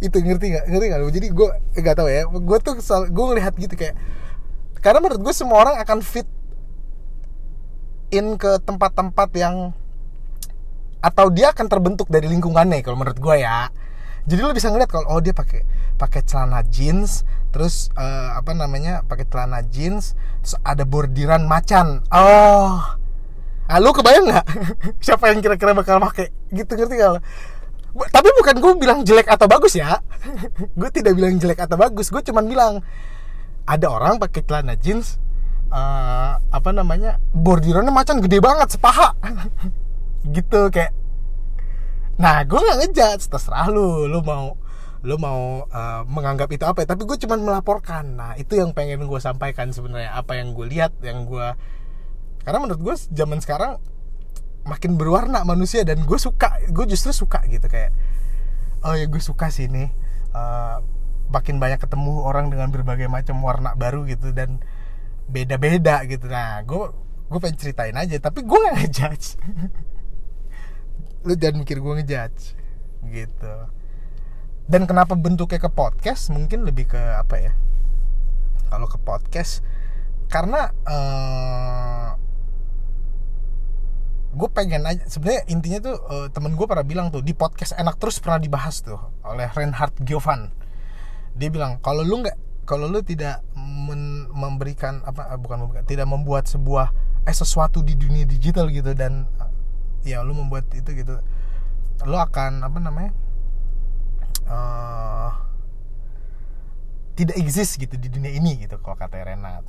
itu 0.00 0.16
ngerti 0.16 0.58
nggak? 0.58 0.64
Ngerti 0.70 0.86
nggak? 0.90 1.00
Jadi 1.12 1.26
gue 1.30 1.48
nggak 1.76 1.94
tahu 1.98 2.08
ya. 2.08 2.22
Gue 2.26 2.58
tuh 2.62 2.74
gue 3.10 3.24
ngelihat 3.30 3.54
gitu 3.58 3.74
kayak 3.78 3.94
karena 4.80 4.98
menurut 5.04 5.20
gue 5.20 5.34
semua 5.36 5.60
orang 5.60 5.76
akan 5.76 6.00
fit 6.00 6.24
in 8.10 8.34
ke 8.36 8.58
tempat-tempat 8.62 9.30
yang 9.38 9.74
atau 11.00 11.32
dia 11.32 11.50
akan 11.54 11.66
terbentuk 11.66 12.12
dari 12.12 12.28
lingkungannya 12.28 12.84
kalau 12.84 13.00
menurut 13.00 13.16
gue 13.16 13.36
ya. 13.40 13.72
Jadi 14.28 14.40
lo 14.44 14.52
bisa 14.52 14.68
ngeliat 14.68 14.90
kalau 14.92 15.08
oh 15.08 15.20
dia 15.24 15.32
pakai 15.32 15.64
pakai 15.96 16.20
celana 16.28 16.60
jeans 16.68 17.24
terus 17.50 17.88
uh, 17.96 18.36
apa 18.36 18.52
namanya 18.52 19.00
pakai 19.08 19.24
celana 19.26 19.64
jeans 19.64 20.12
terus 20.44 20.54
ada 20.60 20.84
bordiran 20.84 21.48
macan. 21.48 22.04
Oh. 22.12 22.76
Ah 23.70 23.78
lu 23.80 23.94
kebayang 23.96 24.28
nggak? 24.28 24.46
Siapa 25.06 25.32
yang 25.32 25.40
kira-kira 25.40 25.72
bakal 25.72 26.02
pakai? 26.02 26.28
Gitu 26.52 26.68
ngerti 26.76 26.96
kalau 27.00 27.22
tapi 27.90 28.28
bukan 28.38 28.54
gue 28.62 28.72
bilang 28.78 29.00
jelek 29.02 29.26
atau 29.26 29.50
bagus 29.50 29.74
ya. 29.74 29.98
Gue 30.78 30.90
tidak 30.94 31.10
bilang 31.18 31.42
jelek 31.42 31.58
atau 31.58 31.74
bagus 31.74 32.06
gue 32.14 32.22
cuman 32.22 32.46
bilang 32.46 32.72
ada 33.66 33.86
orang 33.90 34.22
pakai 34.22 34.46
celana 34.46 34.78
jeans 34.78 35.18
uh, 35.70 36.38
apa 36.38 36.70
namanya 36.74 37.22
bordirannya 37.32 37.94
macan 37.94 38.20
gede 38.20 38.38
banget 38.42 38.76
sepaha. 38.76 39.14
Gitu 40.36 40.70
kayak 40.70 40.92
nah 42.20 42.44
gue 42.44 42.60
nggak 42.60 42.78
ngejudge 42.84 43.24
terserah 43.32 43.66
lu. 43.72 44.04
Lu 44.10 44.20
mau 44.20 44.54
lu 45.00 45.16
mau 45.16 45.64
uh, 45.64 46.02
menganggap 46.04 46.52
itu 46.52 46.66
apa 46.68 46.84
ya. 46.84 46.92
Tapi 46.92 47.08
gue 47.08 47.16
cuma 47.24 47.40
melaporkan. 47.40 48.04
Nah 48.18 48.32
itu 48.36 48.58
yang 48.58 48.76
pengen 48.76 49.08
gue 49.08 49.20
sampaikan 49.22 49.72
sebenarnya. 49.72 50.12
Apa 50.12 50.36
yang 50.36 50.52
gue 50.52 50.66
lihat 50.68 50.92
yang 51.00 51.24
gue 51.24 51.56
karena 52.44 52.58
menurut 52.60 52.80
gue 52.80 52.94
zaman 53.12 53.38
sekarang 53.40 53.76
makin 54.64 54.96
berwarna 55.00 55.44
manusia 55.44 55.84
dan 55.84 56.04
gue 56.04 56.18
suka 56.20 56.60
gue 56.68 56.84
justru 56.88 57.12
suka 57.12 57.40
gitu 57.48 57.64
kayak 57.68 57.92
oh 58.84 58.96
ya 58.96 59.08
gue 59.08 59.20
suka 59.20 59.48
sih 59.52 59.68
ini 59.68 59.88
uh, 60.32 60.80
makin 61.30 61.62
banyak 61.62 61.80
ketemu 61.80 62.24
orang 62.24 62.50
dengan 62.52 62.68
berbagai 62.72 63.08
macam 63.08 63.40
warna 63.40 63.76
baru 63.76 64.04
gitu 64.08 64.32
dan 64.32 64.60
beda-beda 65.30 66.02
gitu. 66.04 66.26
Nah 66.26 66.60
gue 66.66 66.90
gue 67.30 67.38
pengen 67.38 67.58
ceritain 67.58 67.94
aja 67.94 68.18
tapi 68.18 68.42
gue 68.42 68.58
gak 68.58 68.74
ngejudge. 68.76 69.28
Lu 71.26 71.32
jangan 71.38 71.62
mikir 71.62 71.78
gue 71.78 71.92
ngejudge 72.02 72.42
gitu. 73.08 73.54
Dan 74.70 74.86
kenapa 74.86 75.14
bentuknya 75.18 75.62
ke 75.62 75.70
podcast? 75.70 76.30
Mungkin 76.30 76.66
lebih 76.66 76.90
ke 76.90 76.98
apa 76.98 77.38
ya? 77.38 77.52
Kalau 78.70 78.86
ke 78.86 78.98
podcast 79.02 79.62
karena 80.30 80.70
uh, 80.86 82.14
gue 84.30 84.48
pengen 84.54 84.86
aja 84.86 85.02
sebenarnya 85.10 85.42
intinya 85.50 85.78
tuh 85.90 85.96
uh, 86.06 86.26
temen 86.30 86.54
gue 86.54 86.66
pernah 86.70 86.86
bilang 86.86 87.10
tuh 87.10 87.18
di 87.18 87.34
podcast 87.34 87.74
enak 87.74 87.98
terus 87.98 88.22
pernah 88.22 88.38
dibahas 88.38 88.78
tuh 88.86 88.98
oleh 89.26 89.50
Reinhard 89.50 89.98
Giovan. 90.06 90.54
Dia 91.34 91.50
bilang 91.50 91.82
kalau 91.82 92.06
lu 92.06 92.22
nggak 92.22 92.49
kalau 92.70 92.86
lu 92.86 93.02
tidak 93.02 93.42
memberikan 94.30 95.02
apa 95.02 95.34
eh, 95.34 95.38
bukan 95.42 95.66
memberikan 95.66 95.86
tidak 95.90 96.06
membuat 96.06 96.46
sebuah 96.46 96.94
eh 97.26 97.34
sesuatu 97.34 97.82
di 97.82 97.98
dunia 97.98 98.22
digital 98.22 98.70
gitu 98.70 98.94
dan 98.94 99.26
ya 100.06 100.22
lu 100.22 100.38
membuat 100.38 100.70
itu 100.70 100.86
gitu 100.94 101.18
lu 102.06 102.16
akan 102.16 102.62
apa 102.62 102.78
namanya 102.78 103.12
uh, 104.46 105.34
tidak 107.18 107.34
eksis 107.42 107.74
gitu 107.74 107.98
di 107.98 108.06
dunia 108.06 108.30
ini 108.30 108.62
gitu 108.62 108.78
kalau 108.78 108.94
kata 108.94 109.18
Renat 109.18 109.66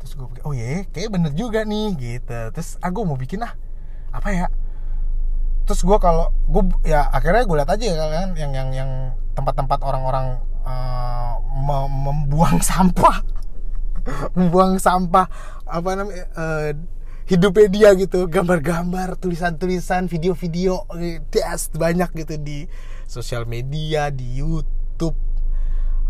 terus 0.00 0.16
gue 0.16 0.26
pikir 0.32 0.42
oh 0.48 0.56
iya 0.56 0.88
kayak 0.88 1.12
bener 1.12 1.32
juga 1.36 1.62
nih 1.68 1.92
gitu. 2.00 2.40
Terus 2.56 2.80
aku 2.80 3.04
ah, 3.04 3.06
mau 3.06 3.20
bikin 3.20 3.44
ah 3.44 3.52
apa 4.10 4.28
ya? 4.32 4.46
Terus 5.68 5.84
gue 5.84 5.98
kalau 6.00 6.32
gue 6.48 6.62
ya 6.88 7.04
akhirnya 7.12 7.44
gue 7.44 7.56
lihat 7.60 7.70
aja 7.70 7.86
kan 7.94 8.32
yang 8.32 8.52
yang 8.56 8.68
yang 8.72 8.90
tempat-tempat 9.36 9.84
orang-orang 9.84 10.40
uh, 10.64 11.34
membuang 12.04 12.58
sampah. 12.70 13.22
Membuang 14.34 14.80
sampah 14.80 15.28
apa 15.70 15.90
namanya 15.94 16.24
uh, 16.34 16.70
hidupnya 17.28 17.68
dia 17.68 17.88
gitu. 17.94 18.26
Gambar-gambar 18.26 19.20
tulisan-tulisan 19.20 20.08
video-video 20.10 20.88
des 21.30 21.62
banyak 21.76 22.10
gitu 22.24 22.34
di 22.40 22.66
sosial 23.06 23.44
media 23.46 24.08
di 24.10 24.40
YouTube. 24.40 25.14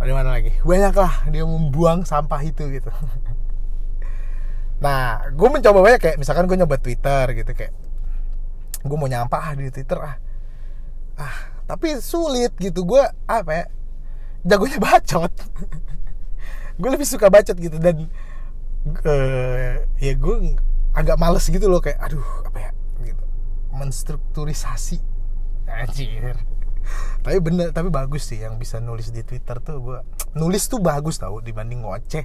Di 0.01 0.13
mana 0.17 0.33
lagi? 0.33 0.57
Banyak 0.65 0.95
lah 0.97 1.15
dia 1.29 1.45
membuang 1.45 2.09
sampah 2.09 2.41
itu 2.45 2.67
gitu. 2.73 2.91
Nah 4.81 5.29
gue 5.29 5.49
mencoba 5.53 5.85
banyak 5.85 6.01
kayak 6.01 6.17
misalkan 6.17 6.49
gue 6.49 6.57
nyoba 6.57 6.81
Twitter 6.81 7.37
gitu 7.37 7.53
kayak 7.53 7.77
gue 8.81 8.97
mau 8.97 9.13
nyampah 9.13 9.53
di 9.53 9.69
Twitter 9.69 10.01
ah 10.01 10.17
ah 11.21 11.37
tapi 11.69 12.01
sulit 12.01 12.57
gitu. 12.57 12.89
Gue 12.89 13.05
apa 13.29 13.51
ya 13.53 13.65
jagonya 14.45 14.79
bacot. 14.81 15.33
Gue 16.81 16.91
lebih 16.91 17.09
suka 17.09 17.29
bacot 17.29 17.57
gitu 17.61 17.77
dan 17.77 18.09
uh, 19.05 19.75
ya 20.01 20.13
gue 20.17 20.57
agak 20.97 21.17
males 21.21 21.45
gitu 21.47 21.69
loh 21.69 21.81
kayak 21.85 22.01
aduh 22.01 22.25
apa 22.47 22.59
ya? 22.59 22.71
Gitu. 23.05 23.25
Menstrukturisasi. 23.77 24.99
Anjir. 25.69 26.37
Tapi 27.21 27.39
bener 27.39 27.71
tapi 27.71 27.93
bagus 27.93 28.27
sih 28.27 28.41
yang 28.41 28.57
bisa 28.57 28.81
nulis 28.81 29.13
di 29.13 29.21
Twitter 29.23 29.61
tuh 29.61 29.79
gue 29.79 29.99
nulis 30.35 30.67
tuh 30.67 30.81
bagus 30.81 31.21
tau 31.21 31.39
dibanding 31.45 31.85
ngoceh. 31.85 32.25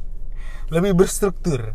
Lebih 0.74 0.92
berstruktur. 0.98 1.72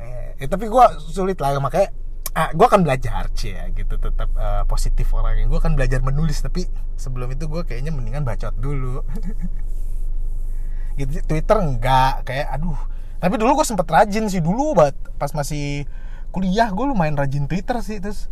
Eh, 0.00 0.28
ya, 0.40 0.46
tapi 0.46 0.70
gue 0.70 0.84
sulit 1.10 1.36
lah 1.42 1.58
makanya 1.58 1.90
ah, 2.34 2.50
gue 2.54 2.66
akan 2.66 2.82
belajar 2.86 3.30
sih 3.34 3.54
ya 3.54 3.68
gitu. 3.74 3.98
Tetap 3.98 4.30
uh, 4.36 4.62
positif 4.66 5.10
orangnya. 5.14 5.46
Gue 5.50 5.58
akan 5.58 5.74
belajar 5.74 6.00
menulis 6.02 6.42
tapi 6.42 6.66
sebelum 6.94 7.32
itu 7.34 7.46
gue 7.46 7.62
kayaknya 7.66 7.90
mendingan 7.94 8.22
bacot 8.22 8.54
dulu. 8.58 9.02
Gitu 10.98 11.22
Twitter 11.24 11.56
enggak 11.56 12.28
kayak 12.28 12.50
aduh. 12.52 12.76
Tapi 13.20 13.34
dulu 13.40 13.62
gue 13.62 13.66
sempet 13.68 13.88
rajin 13.88 14.28
sih 14.28 14.44
dulu 14.44 14.76
buat 14.76 14.92
pas 15.16 15.32
masih 15.32 15.88
kuliah 16.30 16.68
gue 16.70 16.84
lumayan 16.84 17.16
rajin 17.16 17.48
Twitter 17.48 17.78
sih 17.80 17.98
terus 18.04 18.28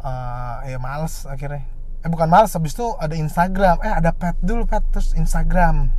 uh, 0.00 0.64
ya 0.64 0.80
males 0.80 1.28
akhirnya. 1.28 1.68
Eh 2.00 2.08
bukan 2.08 2.30
males 2.30 2.54
habis 2.54 2.72
itu 2.72 2.86
ada 2.96 3.12
Instagram. 3.12 3.82
Eh 3.84 3.92
ada 3.92 4.14
pet 4.14 4.38
dulu 4.40 4.64
pet 4.64 4.84
terus 4.88 5.12
Instagram. 5.18 5.92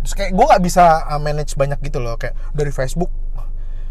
Terus 0.00 0.14
kayak 0.16 0.32
gue 0.32 0.44
nggak 0.46 0.62
bisa 0.64 1.04
uh, 1.04 1.20
manage 1.20 1.52
banyak 1.58 1.76
gitu 1.84 2.00
loh. 2.00 2.16
Kayak 2.16 2.38
dari 2.56 2.72
Facebook 2.72 3.12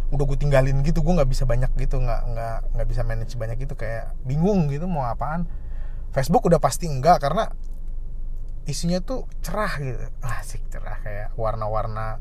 udah 0.10 0.26
gue 0.26 0.38
tinggalin 0.42 0.82
gitu 0.82 1.06
gue 1.06 1.14
nggak 1.14 1.30
bisa 1.30 1.46
banyak 1.46 1.70
gitu 1.78 2.02
nggak 2.02 2.22
nggak 2.34 2.58
nggak 2.74 2.88
bisa 2.90 3.02
manage 3.06 3.38
banyak 3.38 3.58
gitu 3.62 3.78
kayak 3.78 4.14
bingung 4.26 4.70
gitu 4.74 4.90
mau 4.90 5.06
apaan. 5.06 5.46
Facebook 6.10 6.50
udah 6.50 6.58
pasti 6.58 6.90
enggak 6.90 7.22
karena 7.22 7.54
isinya 8.66 8.98
tuh 9.02 9.30
cerah 9.46 9.74
gitu. 9.78 10.02
Asik 10.26 10.66
cerah 10.74 10.98
kayak 11.06 11.38
warna-warna 11.38 12.18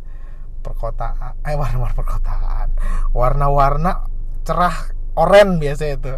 perkotaan 0.60 1.38
eh 1.48 1.56
warna-warna 1.56 1.96
perkotaan. 1.96 2.68
Warna-warna 3.16 3.92
cerah 4.44 4.76
oren 5.16 5.56
biasa 5.56 5.84
itu 5.88 6.12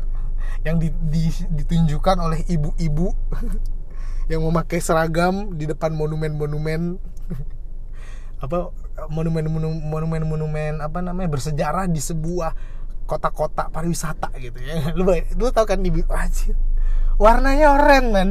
yang 0.67 0.77
di, 0.77 0.93
di, 1.09 1.31
ditunjukkan 1.31 2.17
oleh 2.21 2.45
ibu-ibu 2.51 3.15
yang 4.31 4.45
memakai 4.45 4.83
seragam 4.83 5.55
di 5.55 5.71
depan 5.71 5.95
monumen-monumen. 5.95 6.99
Apa 8.45 8.75
monumen-monumen 9.09 10.23
monumen 10.27 10.73
apa 10.85 11.01
namanya 11.01 11.33
bersejarah 11.33 11.89
di 11.89 12.03
sebuah 12.03 12.53
kota-kota 13.09 13.73
pariwisata 13.73 14.29
gitu 14.37 14.61
ya. 14.61 14.91
Lu 14.99 15.09
lu 15.11 15.49
tau 15.51 15.65
kan 15.65 15.81
di 15.81 15.91
wajib 16.05 16.55
warnanya 17.21 17.77
oranye 17.77 18.09
man 18.09 18.29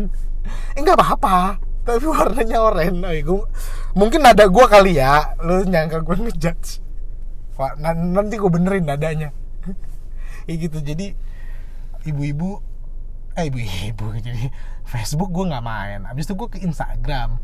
enggak 0.73 0.97
eh, 0.97 0.99
apa-apa 0.99 1.61
tapi 1.85 2.05
warnanya 2.09 2.57
oranye. 2.61 3.05
Oh, 3.05 3.13
gua, 3.25 3.43
mungkin 3.93 4.25
nada 4.25 4.49
gue 4.49 4.65
kali 4.65 4.97
ya 4.97 5.37
lu 5.41 5.61
nyangka 5.65 6.01
gue 6.01 6.15
ngejudge. 6.25 6.81
Wah, 7.57 7.73
nanti 7.77 8.37
gue 8.37 8.51
benerin 8.51 8.85
nadanya. 8.89 9.29
Ya 10.49 10.57
gitu 10.57 10.81
jadi 10.81 11.13
ibu-ibu 12.09 12.57
eh 13.37 13.53
ibu-ibu 13.53 14.17
jadi 14.25 14.49
Facebook 14.89 15.29
gue 15.29 15.45
nggak 15.45 15.61
main. 15.61 16.09
Abis 16.09 16.25
itu 16.25 16.33
gue 16.33 16.49
ke 16.49 16.57
Instagram. 16.65 17.37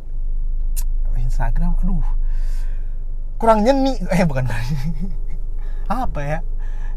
Instagram 1.15 1.79
aduh 1.79 2.05
kurang 3.35 3.63
nyeni. 3.63 3.95
Eh 4.11 4.23
bukan 4.23 4.47
apa 6.05 6.19
ya? 6.21 6.39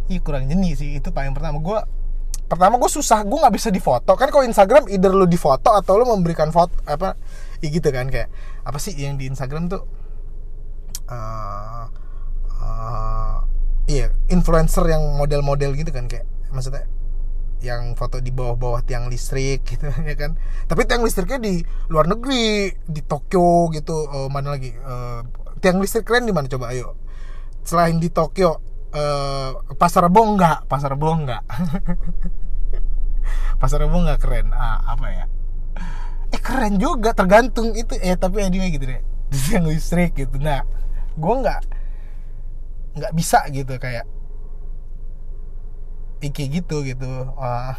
Iya 0.09 0.21
kurang 0.25 0.49
nyeni 0.49 0.75
sih. 0.75 0.99
Itu 0.99 1.11
paling 1.13 1.35
pertama. 1.35 1.61
Gue 1.61 1.79
pertama 2.49 2.81
gue 2.81 2.91
susah. 2.91 3.23
Gue 3.27 3.39
nggak 3.39 3.55
bisa 3.55 3.69
difoto. 3.69 4.15
Kan 4.17 4.33
kalau 4.33 4.45
Instagram 4.47 4.89
either 4.89 5.13
lu 5.13 5.27
difoto 5.29 5.75
atau 5.75 6.01
lu 6.01 6.09
memberikan 6.09 6.49
foto 6.55 6.73
apa 6.89 7.19
ya 7.59 7.69
gitu 7.75 7.91
kan 7.91 8.07
kayak 8.07 8.31
apa 8.63 8.79
sih 8.79 8.95
yang 8.95 9.19
di 9.19 9.29
Instagram 9.29 9.69
tuh? 9.69 9.83
Uh, 11.09 11.89
uh, 12.61 13.41
iya 13.89 14.13
influencer 14.29 14.85
yang 14.85 15.17
model-model 15.17 15.73
gitu 15.73 15.89
kan 15.89 16.05
kayak 16.05 16.29
maksudnya 16.53 16.85
yang 17.59 17.97
foto 17.99 18.23
di 18.23 18.31
bawah-bawah 18.31 18.87
tiang 18.87 19.11
listrik 19.11 19.67
gitu 19.67 19.91
ya 20.11 20.15
kan. 20.15 20.39
Tapi 20.71 20.87
tiang 20.87 21.03
listriknya 21.03 21.43
di 21.43 21.61
luar 21.91 22.07
negeri 22.07 22.71
di 22.87 23.01
Tokyo 23.03 23.69
gitu. 23.75 24.07
Uh, 24.09 24.29
mana 24.31 24.55
lagi? 24.55 24.71
Uh, 24.79 25.27
tiang 25.59 25.83
listrik 25.83 26.07
keren 26.07 26.25
di 26.25 26.33
mana? 26.33 26.47
Coba 26.47 26.71
ayo. 26.73 26.95
Selain 27.67 27.99
di 28.01 28.09
Tokyo 28.09 28.63
uh, 28.95 29.51
pasar 29.77 30.09
Rebo 30.09 30.25
enggak 30.25 30.65
pasar 30.69 30.97
Rebo 30.97 31.13
enggak 31.13 31.43
pasar 33.61 33.85
Rebo 33.85 34.01
enggak 34.01 34.21
keren. 34.23 34.55
Ah, 34.55 34.81
apa 34.97 35.07
ya? 35.13 35.25
Eh 36.33 36.41
keren 36.41 36.81
juga. 36.81 37.13
Tergantung 37.13 37.75
itu. 37.77 37.97
Eh 38.01 38.17
tapi 38.17 38.45
anyway 38.45 38.73
gitu 38.73 38.89
deh. 38.89 39.01
Tiang 39.33 39.69
listrik 39.69 40.17
gitu. 40.17 40.41
Nah 40.41 40.65
gue 41.19 41.35
nggak 41.35 41.61
nggak 42.99 43.13
bisa 43.15 43.43
gitu 43.51 43.75
kayak 43.77 44.07
iki 46.23 46.49
gitu 46.51 46.83
gitu. 46.87 47.07
Uh, 47.39 47.75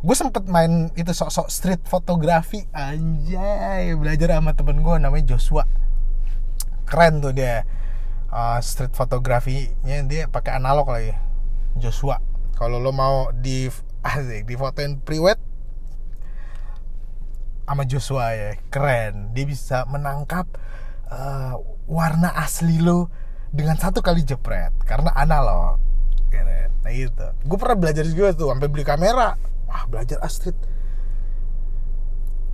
gue 0.00 0.16
sempet 0.16 0.48
main 0.48 0.88
itu 0.96 1.12
sok-sok 1.12 1.48
street 1.52 1.82
fotografi. 1.84 2.64
Anjay 2.72 3.92
belajar 3.94 4.40
sama 4.40 4.56
temen 4.56 4.80
gue 4.80 4.96
namanya 4.96 5.36
Joshua 5.36 5.68
keren 6.90 7.22
tuh 7.22 7.30
dia. 7.30 7.62
Uh, 8.30 8.62
street 8.62 8.94
fotografinya 8.94 10.06
dia 10.06 10.30
pakai 10.30 10.58
analog 10.58 10.86
lagi 10.90 11.10
Joshua. 11.78 12.22
Kalau 12.54 12.78
lo 12.78 12.94
mau 12.94 13.34
di 13.34 13.66
asik 14.06 14.46
di 14.46 14.54
fotoin 14.54 15.02
priwet 15.02 15.38
sama 17.66 17.82
Joshua 17.86 18.34
ya 18.34 18.50
keren. 18.70 19.34
Dia 19.34 19.44
bisa 19.46 19.82
menangkap 19.86 20.46
uh, 21.10 21.58
warna 21.90 22.30
asli 22.38 22.78
lo 22.78 23.10
dengan 23.50 23.74
satu 23.74 23.98
kali 23.98 24.22
jepret 24.22 24.74
karena 24.86 25.10
analog. 25.14 25.82
Keren 26.30 26.70
nah 26.86 26.94
itu 26.94 27.26
gue 27.42 27.58
pernah 27.58 27.78
belajar 27.82 28.06
juga 28.06 28.30
tuh 28.30 28.54
sampai 28.54 28.70
beli 28.70 28.86
kamera. 28.86 29.34
Wah 29.66 29.86
belajar 29.90 30.22
astrid 30.22 30.54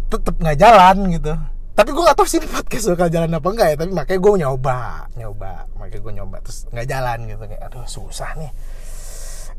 tetep 0.09 0.41
nggak 0.41 0.57
jalan 0.57 0.97
gitu 1.13 1.35
tapi 1.77 1.93
gue 1.93 2.03
gak 2.09 2.17
tau 2.17 2.25
sih 2.25 2.41
podcast 2.41 2.89
bakal 2.97 3.13
jalan 3.13 3.37
apa 3.37 3.49
enggak 3.53 3.69
ya 3.69 3.77
tapi 3.77 3.93
makanya 3.93 4.21
gue 4.25 4.33
nyoba 4.41 4.79
nyoba. 5.13 5.53
Makanya 5.77 6.01
gue 6.01 6.13
nyoba 6.23 6.37
terus 6.41 6.59
nggak 6.73 6.87
jalan 6.89 7.19
gitu 7.29 7.43
kayak 7.45 7.63
aduh 7.69 7.85
susah 7.85 8.31
nih. 8.41 8.51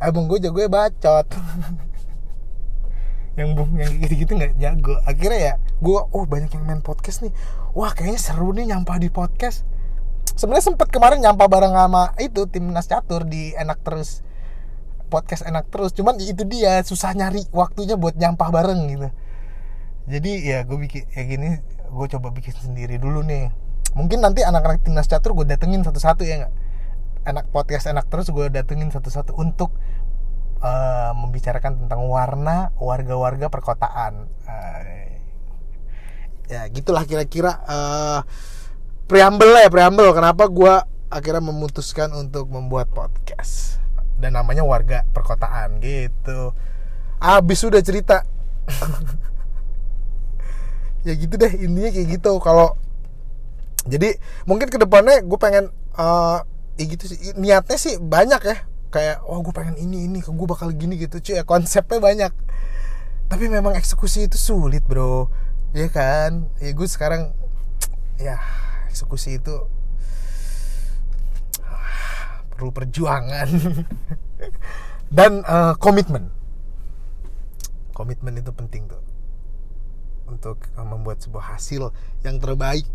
Emang 0.02 0.26
gue 0.26 0.38
jago 0.42 0.60
ya 0.62 0.70
bacot. 0.70 1.28
Yang 3.38 3.50
bung 3.54 3.78
yang 3.78 3.94
gitu-gitu 4.02 4.34
nggak 4.34 4.58
jago. 4.58 4.98
Akhirnya 5.06 5.38
ya 5.38 5.54
gue 5.78 6.00
oh 6.10 6.26
banyak 6.26 6.50
yang 6.58 6.66
main 6.66 6.82
podcast 6.82 7.22
nih. 7.22 7.30
Wah 7.78 7.94
kayaknya 7.94 8.18
seru 8.18 8.50
nih 8.50 8.74
nyampah 8.74 8.98
di 8.98 9.14
podcast. 9.14 9.62
Sebenarnya 10.34 10.74
sempet 10.74 10.90
kemarin 10.90 11.22
nyampah 11.22 11.46
bareng 11.46 11.70
sama 11.70 12.18
itu 12.18 12.50
timnas 12.50 12.90
catur 12.90 13.30
di 13.30 13.54
enak 13.54 13.78
terus. 13.86 14.26
Podcast 15.14 15.46
enak 15.46 15.70
terus. 15.70 15.94
Cuman 15.94 16.18
itu 16.18 16.50
dia 16.50 16.82
susah 16.82 17.14
nyari 17.14 17.46
waktunya 17.54 17.94
buat 17.94 18.18
nyampah 18.18 18.50
bareng 18.50 18.90
gitu. 18.90 19.10
Jadi 20.10 20.32
ya 20.50 20.66
gue 20.66 20.78
bikin 20.82 21.06
ya 21.14 21.22
gini 21.30 21.62
gue 21.88 22.08
coba 22.18 22.28
bikin 22.32 22.54
sendiri 22.56 23.00
dulu 23.00 23.24
nih. 23.24 23.52
Mungkin 23.98 24.22
nanti 24.22 24.44
anak-anak 24.46 24.86
timnas 24.86 25.10
catur 25.10 25.34
gue 25.34 25.48
datengin 25.48 25.82
satu-satu 25.82 26.22
ya 26.28 26.46
nggak? 26.46 26.54
Enak 27.28 27.46
podcast 27.52 27.92
enak 27.92 28.08
terus 28.08 28.32
gue 28.32 28.48
datengin 28.48 28.94
satu-satu 28.94 29.36
untuk 29.36 29.76
uh, 30.62 31.12
membicarakan 31.18 31.86
tentang 31.86 32.06
warna 32.08 32.72
warga-warga 32.78 33.50
perkotaan. 33.50 34.30
Uh, 34.46 35.08
ya 36.48 36.64
gitulah 36.72 37.04
kira-kira 37.04 37.60
uh, 37.68 38.22
preambel 39.10 39.56
ya 39.58 39.70
preambel. 39.72 40.12
Kenapa 40.16 40.48
gue 40.48 40.74
akhirnya 41.08 41.44
memutuskan 41.44 42.12
untuk 42.16 42.48
membuat 42.52 42.92
podcast? 42.92 43.80
Dan 44.18 44.34
namanya 44.34 44.66
warga 44.66 45.06
perkotaan 45.14 45.78
gitu. 45.82 46.54
Abis 47.18 47.66
sudah 47.66 47.82
cerita 47.82 48.26
ya 51.06 51.14
gitu 51.14 51.36
deh 51.38 51.52
intinya 51.54 51.90
kayak 51.94 52.08
gitu. 52.18 52.32
Kalau 52.42 52.78
jadi 53.88 54.20
mungkin 54.44 54.68
ke 54.68 54.78
depannya 54.82 55.24
gue 55.24 55.40
pengen 55.40 55.72
uh, 55.96 56.42
ya 56.80 56.86
gitu 56.86 57.10
sih. 57.12 57.18
Niatnya 57.38 57.78
sih 57.78 57.96
banyak 58.02 58.42
ya. 58.44 58.58
Kayak 58.92 59.24
oh 59.28 59.44
gue 59.44 59.54
pengen 59.54 59.76
ini 59.78 60.08
ini 60.08 60.20
gue 60.24 60.48
bakal 60.48 60.72
gini 60.74 60.98
gitu. 60.98 61.20
Cuy 61.24 61.40
ya 61.40 61.44
konsepnya 61.48 62.00
banyak. 62.00 62.34
Tapi 63.28 63.46
memang 63.52 63.76
eksekusi 63.76 64.28
itu 64.28 64.40
sulit 64.40 64.84
bro. 64.84 65.28
Ya 65.76 65.92
kan? 65.92 66.48
Ya 66.64 66.72
gue 66.72 66.88
sekarang 66.88 67.36
ya 68.18 68.40
eksekusi 68.92 69.38
itu 69.40 69.56
perlu 72.58 72.74
perjuangan. 72.74 73.48
Dan 75.18 75.46
uh, 75.48 75.78
komitmen. 75.80 76.34
Komitmen 77.96 78.38
itu 78.38 78.52
penting 78.54 78.86
tuh 78.90 79.07
untuk 80.28 80.60
eh, 80.76 80.86
membuat 80.86 81.24
sebuah 81.24 81.58
hasil 81.58 81.90
yang 82.22 82.38
terbaik. 82.38 82.86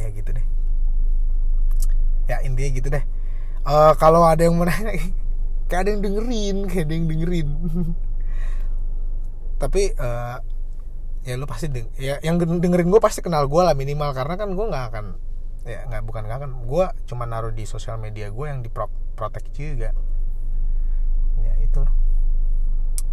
Ya 0.00 0.10
gitu 0.10 0.32
deh. 0.34 0.46
Ya 2.26 2.40
intinya 2.42 2.70
gitu 2.72 2.88
deh. 2.88 3.04
Uh, 3.64 3.96
kalau 3.96 4.24
ada 4.28 4.44
yang 4.44 4.56
menanya 4.60 4.92
kayak 5.68 5.80
ada 5.86 5.90
yang 5.96 6.02
dengerin 6.02 6.56
kayak 6.68 6.84
ada 6.88 6.94
yang 6.96 7.06
dengerin. 7.08 7.48
Tapi 9.62 9.82
uh, 9.96 10.36
ya 11.24 11.40
lu 11.40 11.48
pasti 11.48 11.72
deng 11.72 11.88
ya 11.96 12.20
yang 12.20 12.36
dengerin 12.36 12.92
gue 12.92 13.00
pasti 13.00 13.24
kenal 13.24 13.48
gue 13.48 13.62
lah 13.64 13.72
minimal 13.72 14.12
karena 14.12 14.36
kan 14.36 14.52
gue 14.52 14.66
nggak 14.68 14.84
akan 14.92 15.16
ya 15.64 15.80
nggak 15.88 16.04
bukan 16.04 16.28
nggak 16.28 16.38
akan 16.44 16.52
gue 16.68 16.84
cuma 17.08 17.24
naruh 17.24 17.48
di 17.48 17.64
sosial 17.64 17.96
media 17.96 18.28
gue 18.28 18.46
yang 18.48 18.60
diprotek 18.60 19.48
juga. 19.56 19.96
Ya 21.40 21.52
itulah 21.64 21.92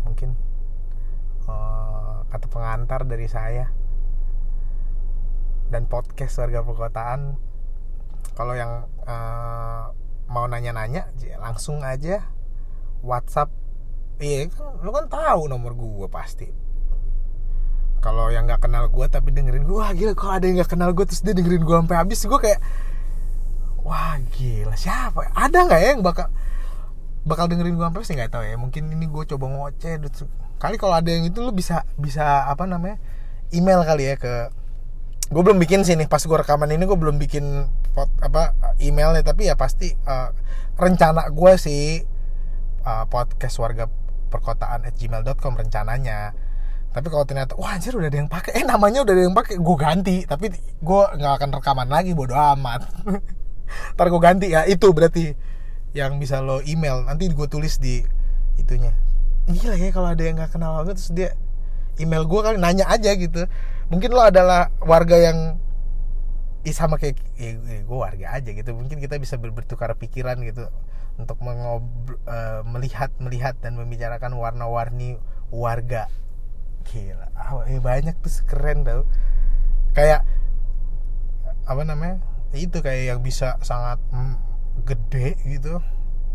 mungkin 0.03 0.35
uh, 1.51 2.23
kata 2.31 2.47
pengantar 2.47 3.03
dari 3.03 3.27
saya 3.27 3.67
dan 5.71 5.87
podcast 5.87 6.39
warga 6.39 6.63
perkotaan. 6.63 7.35
Kalau 8.35 8.55
yang 8.55 8.87
uh, 9.07 9.91
mau 10.31 10.47
nanya-nanya 10.47 11.11
langsung 11.39 11.83
aja 11.83 12.23
WhatsApp. 13.03 13.51
Iya 14.21 14.53
kan 14.53 14.79
lu 14.85 14.91
kan 14.95 15.11
tahu 15.11 15.51
nomor 15.51 15.75
gue 15.75 16.07
pasti. 16.07 16.47
Kalau 18.01 18.33
yang 18.33 18.49
nggak 18.49 18.65
kenal 18.65 18.89
gue 18.89 19.05
tapi 19.11 19.29
dengerin 19.29 19.67
gue 19.67 19.77
wah 19.77 19.93
gila 19.93 20.15
kok 20.17 20.31
ada 20.31 20.45
yang 20.47 20.57
nggak 20.57 20.71
kenal 20.73 20.89
gue 20.95 21.05
terus 21.05 21.21
dia 21.21 21.37
dengerin 21.37 21.61
gue 21.61 21.75
sampai 21.75 21.97
habis 22.01 22.19
gue 22.25 22.39
kayak 22.41 22.59
wah 23.85 24.17
gila 24.33 24.73
siapa 24.73 25.29
ada 25.37 25.69
nggak 25.69 25.79
ya 25.81 25.89
yang 25.93 26.01
bakal 26.01 26.29
bakal 27.21 27.45
dengerin 27.45 27.77
gue 27.77 27.85
sampai 27.85 28.01
sih 28.01 28.17
nggak 28.17 28.33
tahu 28.33 28.43
ya 28.45 28.57
mungkin 28.57 28.89
ini 28.89 29.05
gue 29.05 29.23
coba 29.29 29.45
ngoceh 29.53 30.01
kali 30.61 30.77
kalau 30.77 30.93
ada 30.93 31.09
yang 31.09 31.25
itu 31.25 31.41
lu 31.41 31.49
bisa 31.49 31.81
bisa 31.97 32.45
apa 32.45 32.69
namanya 32.69 33.01
email 33.49 33.81
kali 33.81 34.13
ya 34.13 34.15
ke 34.15 34.53
gue 35.31 35.41
belum 35.41 35.57
bikin 35.57 35.81
sih 35.87 35.97
nih 35.97 36.05
pas 36.05 36.21
gue 36.21 36.37
rekaman 36.37 36.69
ini 36.69 36.83
gue 36.83 36.99
belum 36.99 37.17
bikin 37.17 37.65
pot, 37.95 38.11
apa 38.21 38.53
emailnya 38.83 39.23
tapi 39.23 39.47
ya 39.47 39.55
pasti 39.55 39.95
uh, 40.05 40.29
rencana 40.75 41.31
gue 41.31 41.53
sih 41.55 42.03
uh, 42.83 43.05
podcast 43.07 43.55
warga 43.63 43.87
perkotaan 44.31 44.87
at 44.87 44.95
gmail.com 44.95 45.53
rencananya. 45.59 46.35
Tapi 46.91 47.07
kalau 47.07 47.23
ternyata 47.23 47.55
wah 47.55 47.75
anjir 47.75 47.95
udah 47.95 48.11
ada 48.11 48.19
yang 48.19 48.27
pakai. 48.27 48.51
Eh 48.59 48.65
namanya 48.67 49.07
udah 49.07 49.13
ada 49.15 49.23
yang 49.23 49.35
pakai 49.35 49.55
gue 49.59 49.77
ganti 49.79 50.17
tapi 50.27 50.51
gue 50.59 51.03
nggak 51.15 51.33
akan 51.39 51.49
rekaman 51.59 51.87
lagi 51.87 52.11
bodo 52.11 52.35
amat. 52.35 52.87
Ntar 53.95 54.07
gue 54.11 54.21
ganti 54.23 54.47
ya 54.51 54.67
itu 54.67 54.91
berarti 54.91 55.31
yang 55.95 56.19
bisa 56.19 56.43
lo 56.43 56.59
email. 56.67 57.07
Nanti 57.07 57.31
gue 57.31 57.47
tulis 57.47 57.79
di 57.79 58.03
itunya 58.59 58.91
gila 59.49 59.75
ya 59.77 59.89
kalau 59.89 60.09
ada 60.13 60.21
yang 60.21 60.37
nggak 60.37 60.53
kenal 60.53 60.77
aku 60.77 60.93
terus 60.93 61.11
dia 61.13 61.33
email 61.97 62.25
gue 62.25 62.39
kali 62.41 62.57
nanya 62.57 62.85
aja 62.87 63.13
gitu. 63.17 63.45
Mungkin 63.91 64.09
lo 64.13 64.23
adalah 64.23 64.71
warga 64.81 65.17
yang 65.19 65.59
Ih, 66.61 66.77
sama 66.77 67.01
kayak 67.01 67.17
ya, 67.41 67.57
gue 67.57 67.97
warga 67.97 68.37
aja 68.37 68.49
gitu. 68.53 68.69
Mungkin 68.77 69.01
kita 69.01 69.17
bisa 69.17 69.41
ber 69.41 69.49
bertukar 69.49 69.97
pikiran 69.97 70.37
gitu 70.45 70.69
untuk 71.17 71.41
mengob 71.41 71.81
uh, 72.29 72.61
melihat 72.69 73.09
melihat 73.17 73.57
dan 73.65 73.73
membicarakan 73.81 74.37
warna-warni 74.37 75.17
warga. 75.49 76.05
Gila 76.85 77.33
ah, 77.33 77.65
eh, 77.65 77.81
banyak 77.81 78.13
tuh 78.21 78.45
keren 78.45 78.85
tau. 78.85 79.09
Kayak 79.97 80.21
apa 81.65 81.81
namanya 81.81 82.21
itu 82.53 82.77
kayak 82.77 83.17
yang 83.17 83.19
bisa 83.25 83.57
sangat 83.65 83.97
mm, 84.13 84.35
gede 84.85 85.41
gitu. 85.49 85.81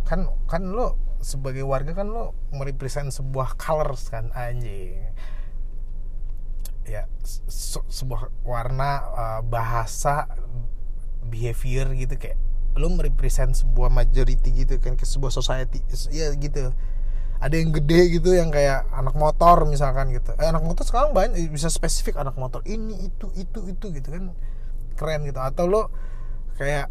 Kan 0.02 0.26
kan 0.50 0.74
lo 0.74 0.98
sebagai 1.20 1.64
warga 1.66 1.92
kan 1.96 2.08
lo 2.08 2.36
merepresent 2.52 3.12
sebuah 3.12 3.56
colors 3.58 4.08
kan 4.08 4.30
anjing. 4.32 4.96
Ya 6.86 7.10
se 7.22 7.82
sebuah 7.82 8.30
warna 8.46 8.90
uh, 9.14 9.40
bahasa 9.42 10.30
behavior 11.26 11.90
gitu 11.98 12.14
kayak 12.14 12.38
lu 12.76 12.92
merepresent 12.92 13.56
sebuah 13.56 13.88
majority 13.88 14.52
gitu 14.52 14.76
kan 14.78 14.94
ke 14.94 15.08
sebuah 15.08 15.32
society 15.32 15.82
ya 16.12 16.30
gitu. 16.36 16.70
Ada 17.36 17.60
yang 17.60 17.72
gede 17.72 18.16
gitu 18.16 18.32
yang 18.32 18.48
kayak 18.48 18.88
anak 18.92 19.12
motor 19.16 19.68
misalkan 19.68 20.08
gitu. 20.12 20.32
Eh, 20.40 20.48
anak 20.48 20.64
motor 20.64 20.84
sekarang 20.88 21.12
banyak 21.12 21.52
bisa 21.52 21.68
spesifik 21.68 22.16
anak 22.16 22.36
motor 22.40 22.64
ini 22.64 23.12
itu 23.12 23.28
itu 23.36 23.66
itu 23.68 23.86
gitu 23.92 24.08
kan. 24.08 24.32
Keren 24.96 25.28
gitu. 25.28 25.40
Atau 25.40 25.68
lo 25.68 25.92
kayak 26.56 26.88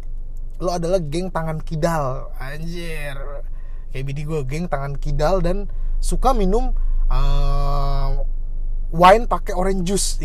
lo 0.62 0.72
adalah 0.72 1.00
geng 1.02 1.28
tangan 1.28 1.60
kidal 1.60 2.32
anjir 2.40 3.16
kayak 3.90 4.04
bidi 4.06 4.22
gue 4.26 4.40
geng 4.46 4.66
tangan 4.66 4.94
kidal 4.96 5.40
dan 5.40 5.70
suka 6.00 6.32
minum 6.36 6.76
uh, 7.10 8.22
wine 8.92 9.26
pakai 9.26 9.52
orange 9.56 9.82
juice. 9.86 10.10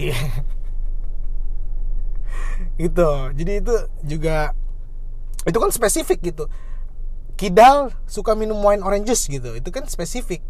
Yeah. 2.71 2.87
gitu. 2.87 3.09
Jadi 3.33 3.51
itu 3.61 3.75
juga 4.05 4.53
itu 5.45 5.57
kan 5.57 5.73
spesifik 5.73 6.21
gitu. 6.21 6.45
Kidal 7.37 7.89
suka 8.05 8.37
minum 8.37 8.61
wine 8.61 8.85
orange 8.85 9.09
juice 9.09 9.25
gitu. 9.29 9.57
Itu 9.57 9.73
kan 9.73 9.89
spesifik. 9.89 10.45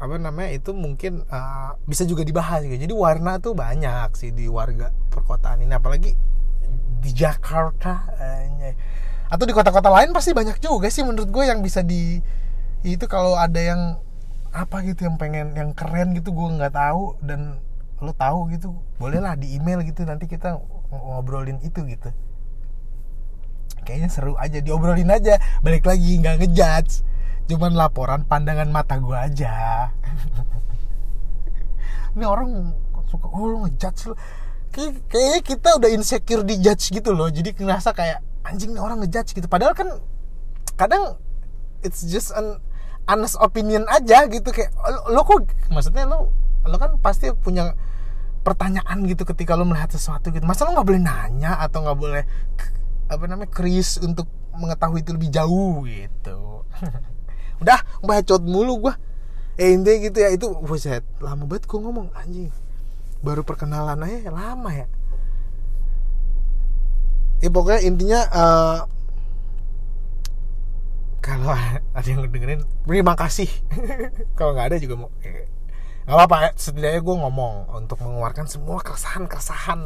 Apa 0.00 0.16
namanya? 0.16 0.52
Itu 0.56 0.72
mungkin 0.72 1.28
uh, 1.28 1.76
bisa 1.84 2.08
juga 2.08 2.24
dibahas 2.24 2.64
gitu. 2.64 2.76
jadi 2.76 2.94
warna 2.96 3.36
tuh 3.40 3.52
banyak 3.52 4.16
sih 4.16 4.32
di 4.32 4.48
warga 4.48 4.92
perkotaan 5.12 5.64
ini. 5.64 5.72
Apalagi 5.76 6.12
di 6.98 7.10
Jakarta 7.12 8.08
uh, 8.16 8.40
atau 9.28 9.44
di 9.44 9.52
kota-kota 9.52 9.92
lain 9.92 10.16
pasti 10.16 10.32
banyak 10.32 10.56
juga 10.60 10.88
sih 10.88 11.04
menurut 11.04 11.28
gue 11.28 11.44
yang 11.44 11.60
bisa 11.60 11.84
di 11.84 12.20
itu 12.80 13.04
kalau 13.04 13.36
ada 13.36 13.60
yang 13.60 14.00
apa 14.52 14.80
gitu 14.88 15.04
yang 15.04 15.20
pengen 15.20 15.52
yang 15.52 15.76
keren 15.76 16.16
gitu 16.16 16.32
gue 16.32 16.48
nggak 16.56 16.72
tahu 16.72 17.20
dan 17.20 17.60
lo 18.00 18.14
tahu 18.14 18.48
gitu 18.54 18.72
bolehlah 18.96 19.34
di 19.34 19.58
email 19.58 19.82
gitu 19.84 20.06
nanti 20.06 20.30
kita 20.30 20.56
ngobrolin 20.88 21.60
itu 21.60 21.84
gitu. 21.84 22.08
Kayaknya 23.84 24.08
seru 24.08 24.34
aja 24.36 24.60
diobrolin 24.60 25.10
aja 25.10 25.40
balik 25.60 25.84
lagi 25.84 26.16
nggak 26.22 26.44
ngejudge. 26.44 27.04
Cuman 27.48 27.74
laporan 27.74 28.22
pandangan 28.24 28.68
mata 28.70 28.96
gue 29.00 29.16
aja. 29.16 29.88
Ini 32.16 32.24
orang 32.24 32.72
suka 33.08 33.26
oh 33.28 33.46
lo 33.50 33.56
ngejudge 33.66 34.12
lo. 34.12 34.14
Kayak 34.68 34.92
kayaknya 35.08 35.40
kita 35.42 35.68
udah 35.80 35.90
insecure 35.90 36.44
di 36.44 36.60
judge 36.60 36.92
gitu 36.92 37.10
loh 37.16 37.32
jadi 37.32 37.56
ngerasa 37.56 37.96
kayak 37.96 38.20
anjing 38.48 38.72
nih 38.72 38.82
orang 38.82 39.04
ngejudge 39.04 39.36
gitu. 39.36 39.46
Padahal 39.46 39.76
kan 39.76 39.88
kadang 40.80 41.20
it's 41.84 42.02
just 42.08 42.32
an 42.32 42.58
honest 43.04 43.36
opinion 43.38 43.84
aja 43.92 44.24
gitu. 44.26 44.48
Kayak 44.48 44.72
lo, 44.80 45.12
lo 45.12 45.20
kok 45.28 45.44
maksudnya 45.68 46.08
lo 46.08 46.32
lo 46.64 46.76
kan 46.80 46.96
pasti 46.98 47.30
punya 47.36 47.76
pertanyaan 48.42 49.04
gitu 49.04 49.28
ketika 49.28 49.54
lo 49.54 49.68
melihat 49.68 49.92
sesuatu 49.92 50.32
gitu. 50.32 50.42
Masa 50.48 50.64
lo 50.64 50.72
nggak 50.72 50.88
boleh 50.88 51.02
nanya 51.04 51.60
atau 51.60 51.84
nggak 51.84 51.98
boleh 51.98 52.22
apa 53.08 53.24
namanya 53.24 53.52
kris 53.52 54.00
untuk 54.00 54.28
mengetahui 54.56 55.04
itu 55.04 55.12
lebih 55.12 55.30
jauh 55.30 55.84
gitu? 55.84 56.64
Udah 57.62 57.80
bacot 58.00 58.42
mulu 58.42 58.88
gua. 58.88 58.94
Eh 59.58 59.74
intinya 59.74 59.98
gitu 60.08 60.18
ya. 60.24 60.28
Itu 60.32 60.56
buset 60.64 61.04
lama 61.20 61.44
banget 61.44 61.68
gua 61.68 61.80
ngomong 61.84 62.08
anjing. 62.16 62.50
Baru 63.20 63.42
perkenalan 63.42 63.98
aja 64.06 64.30
lama 64.30 64.70
ya 64.70 64.86
ya 67.38 67.48
pokoknya 67.54 67.80
intinya 67.86 68.20
uh, 68.34 68.78
kalau 71.28 71.52
ada 71.92 72.08
yang 72.08 72.24
dengerin 72.24 72.64
terima 72.88 73.12
kasih. 73.12 73.50
Kalau 74.38 74.56
nggak 74.56 74.72
ada 74.72 74.76
juga 74.80 74.94
mau 74.96 75.08
eh, 75.20 75.44
nggak 76.08 76.16
apa-apa. 76.16 76.36
Ya 76.40 76.50
setidaknya 76.56 77.00
gue 77.04 77.16
ngomong 77.20 77.54
untuk 77.76 78.00
mengeluarkan 78.00 78.48
semua 78.48 78.80
keresahan 78.80 79.28
keresahan 79.28 79.80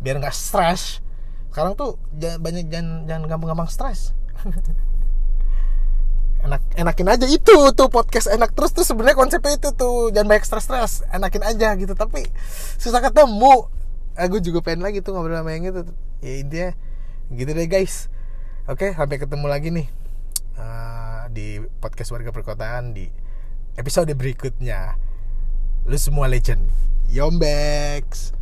biar 0.00 0.16
nggak 0.16 0.32
stres. 0.32 1.04
Sekarang 1.52 1.76
tuh 1.76 2.00
jangan, 2.16 2.38
banyak 2.40 2.64
jangan 2.72 2.88
jangan 3.04 3.22
gampang-gampang 3.28 3.68
stres. 3.68 4.16
Enak 6.46 6.62
enakin 6.78 7.08
aja 7.10 7.26
itu 7.26 7.56
tuh 7.74 7.88
podcast 7.90 8.30
enak 8.30 8.54
terus 8.54 8.70
tuh 8.70 8.86
sebenarnya 8.86 9.18
konsepnya 9.18 9.58
itu 9.58 9.68
tuh. 9.76 10.14
Jangan 10.14 10.28
banyak 10.32 10.46
stres-stres 10.48 11.04
enakin 11.12 11.42
aja 11.44 11.76
gitu. 11.76 11.92
Tapi 11.92 12.24
susah 12.80 13.04
ketemu. 13.04 13.68
Aku 14.16 14.40
juga 14.40 14.64
pengen 14.64 14.80
lagi 14.80 15.04
tuh 15.04 15.12
ngobrol 15.12 15.36
sama 15.36 15.52
yang 15.52 15.68
itu 15.68 15.84
ya 16.24 16.32
intinya 16.40 16.70
gitu 17.32 17.50
deh 17.52 17.68
guys. 17.68 18.08
Oke 18.66 18.94
sampai 18.94 19.18
ketemu 19.18 19.46
lagi 19.46 19.68
nih 19.70 19.86
uh, 20.58 21.30
di 21.30 21.62
podcast 21.78 22.10
warga 22.14 22.32
perkotaan 22.32 22.96
di 22.96 23.06
episode 23.76 24.10
berikutnya. 24.16 24.96
Lu 25.86 25.96
semua 26.00 26.26
legend. 26.26 26.66
Yombex 27.06 28.34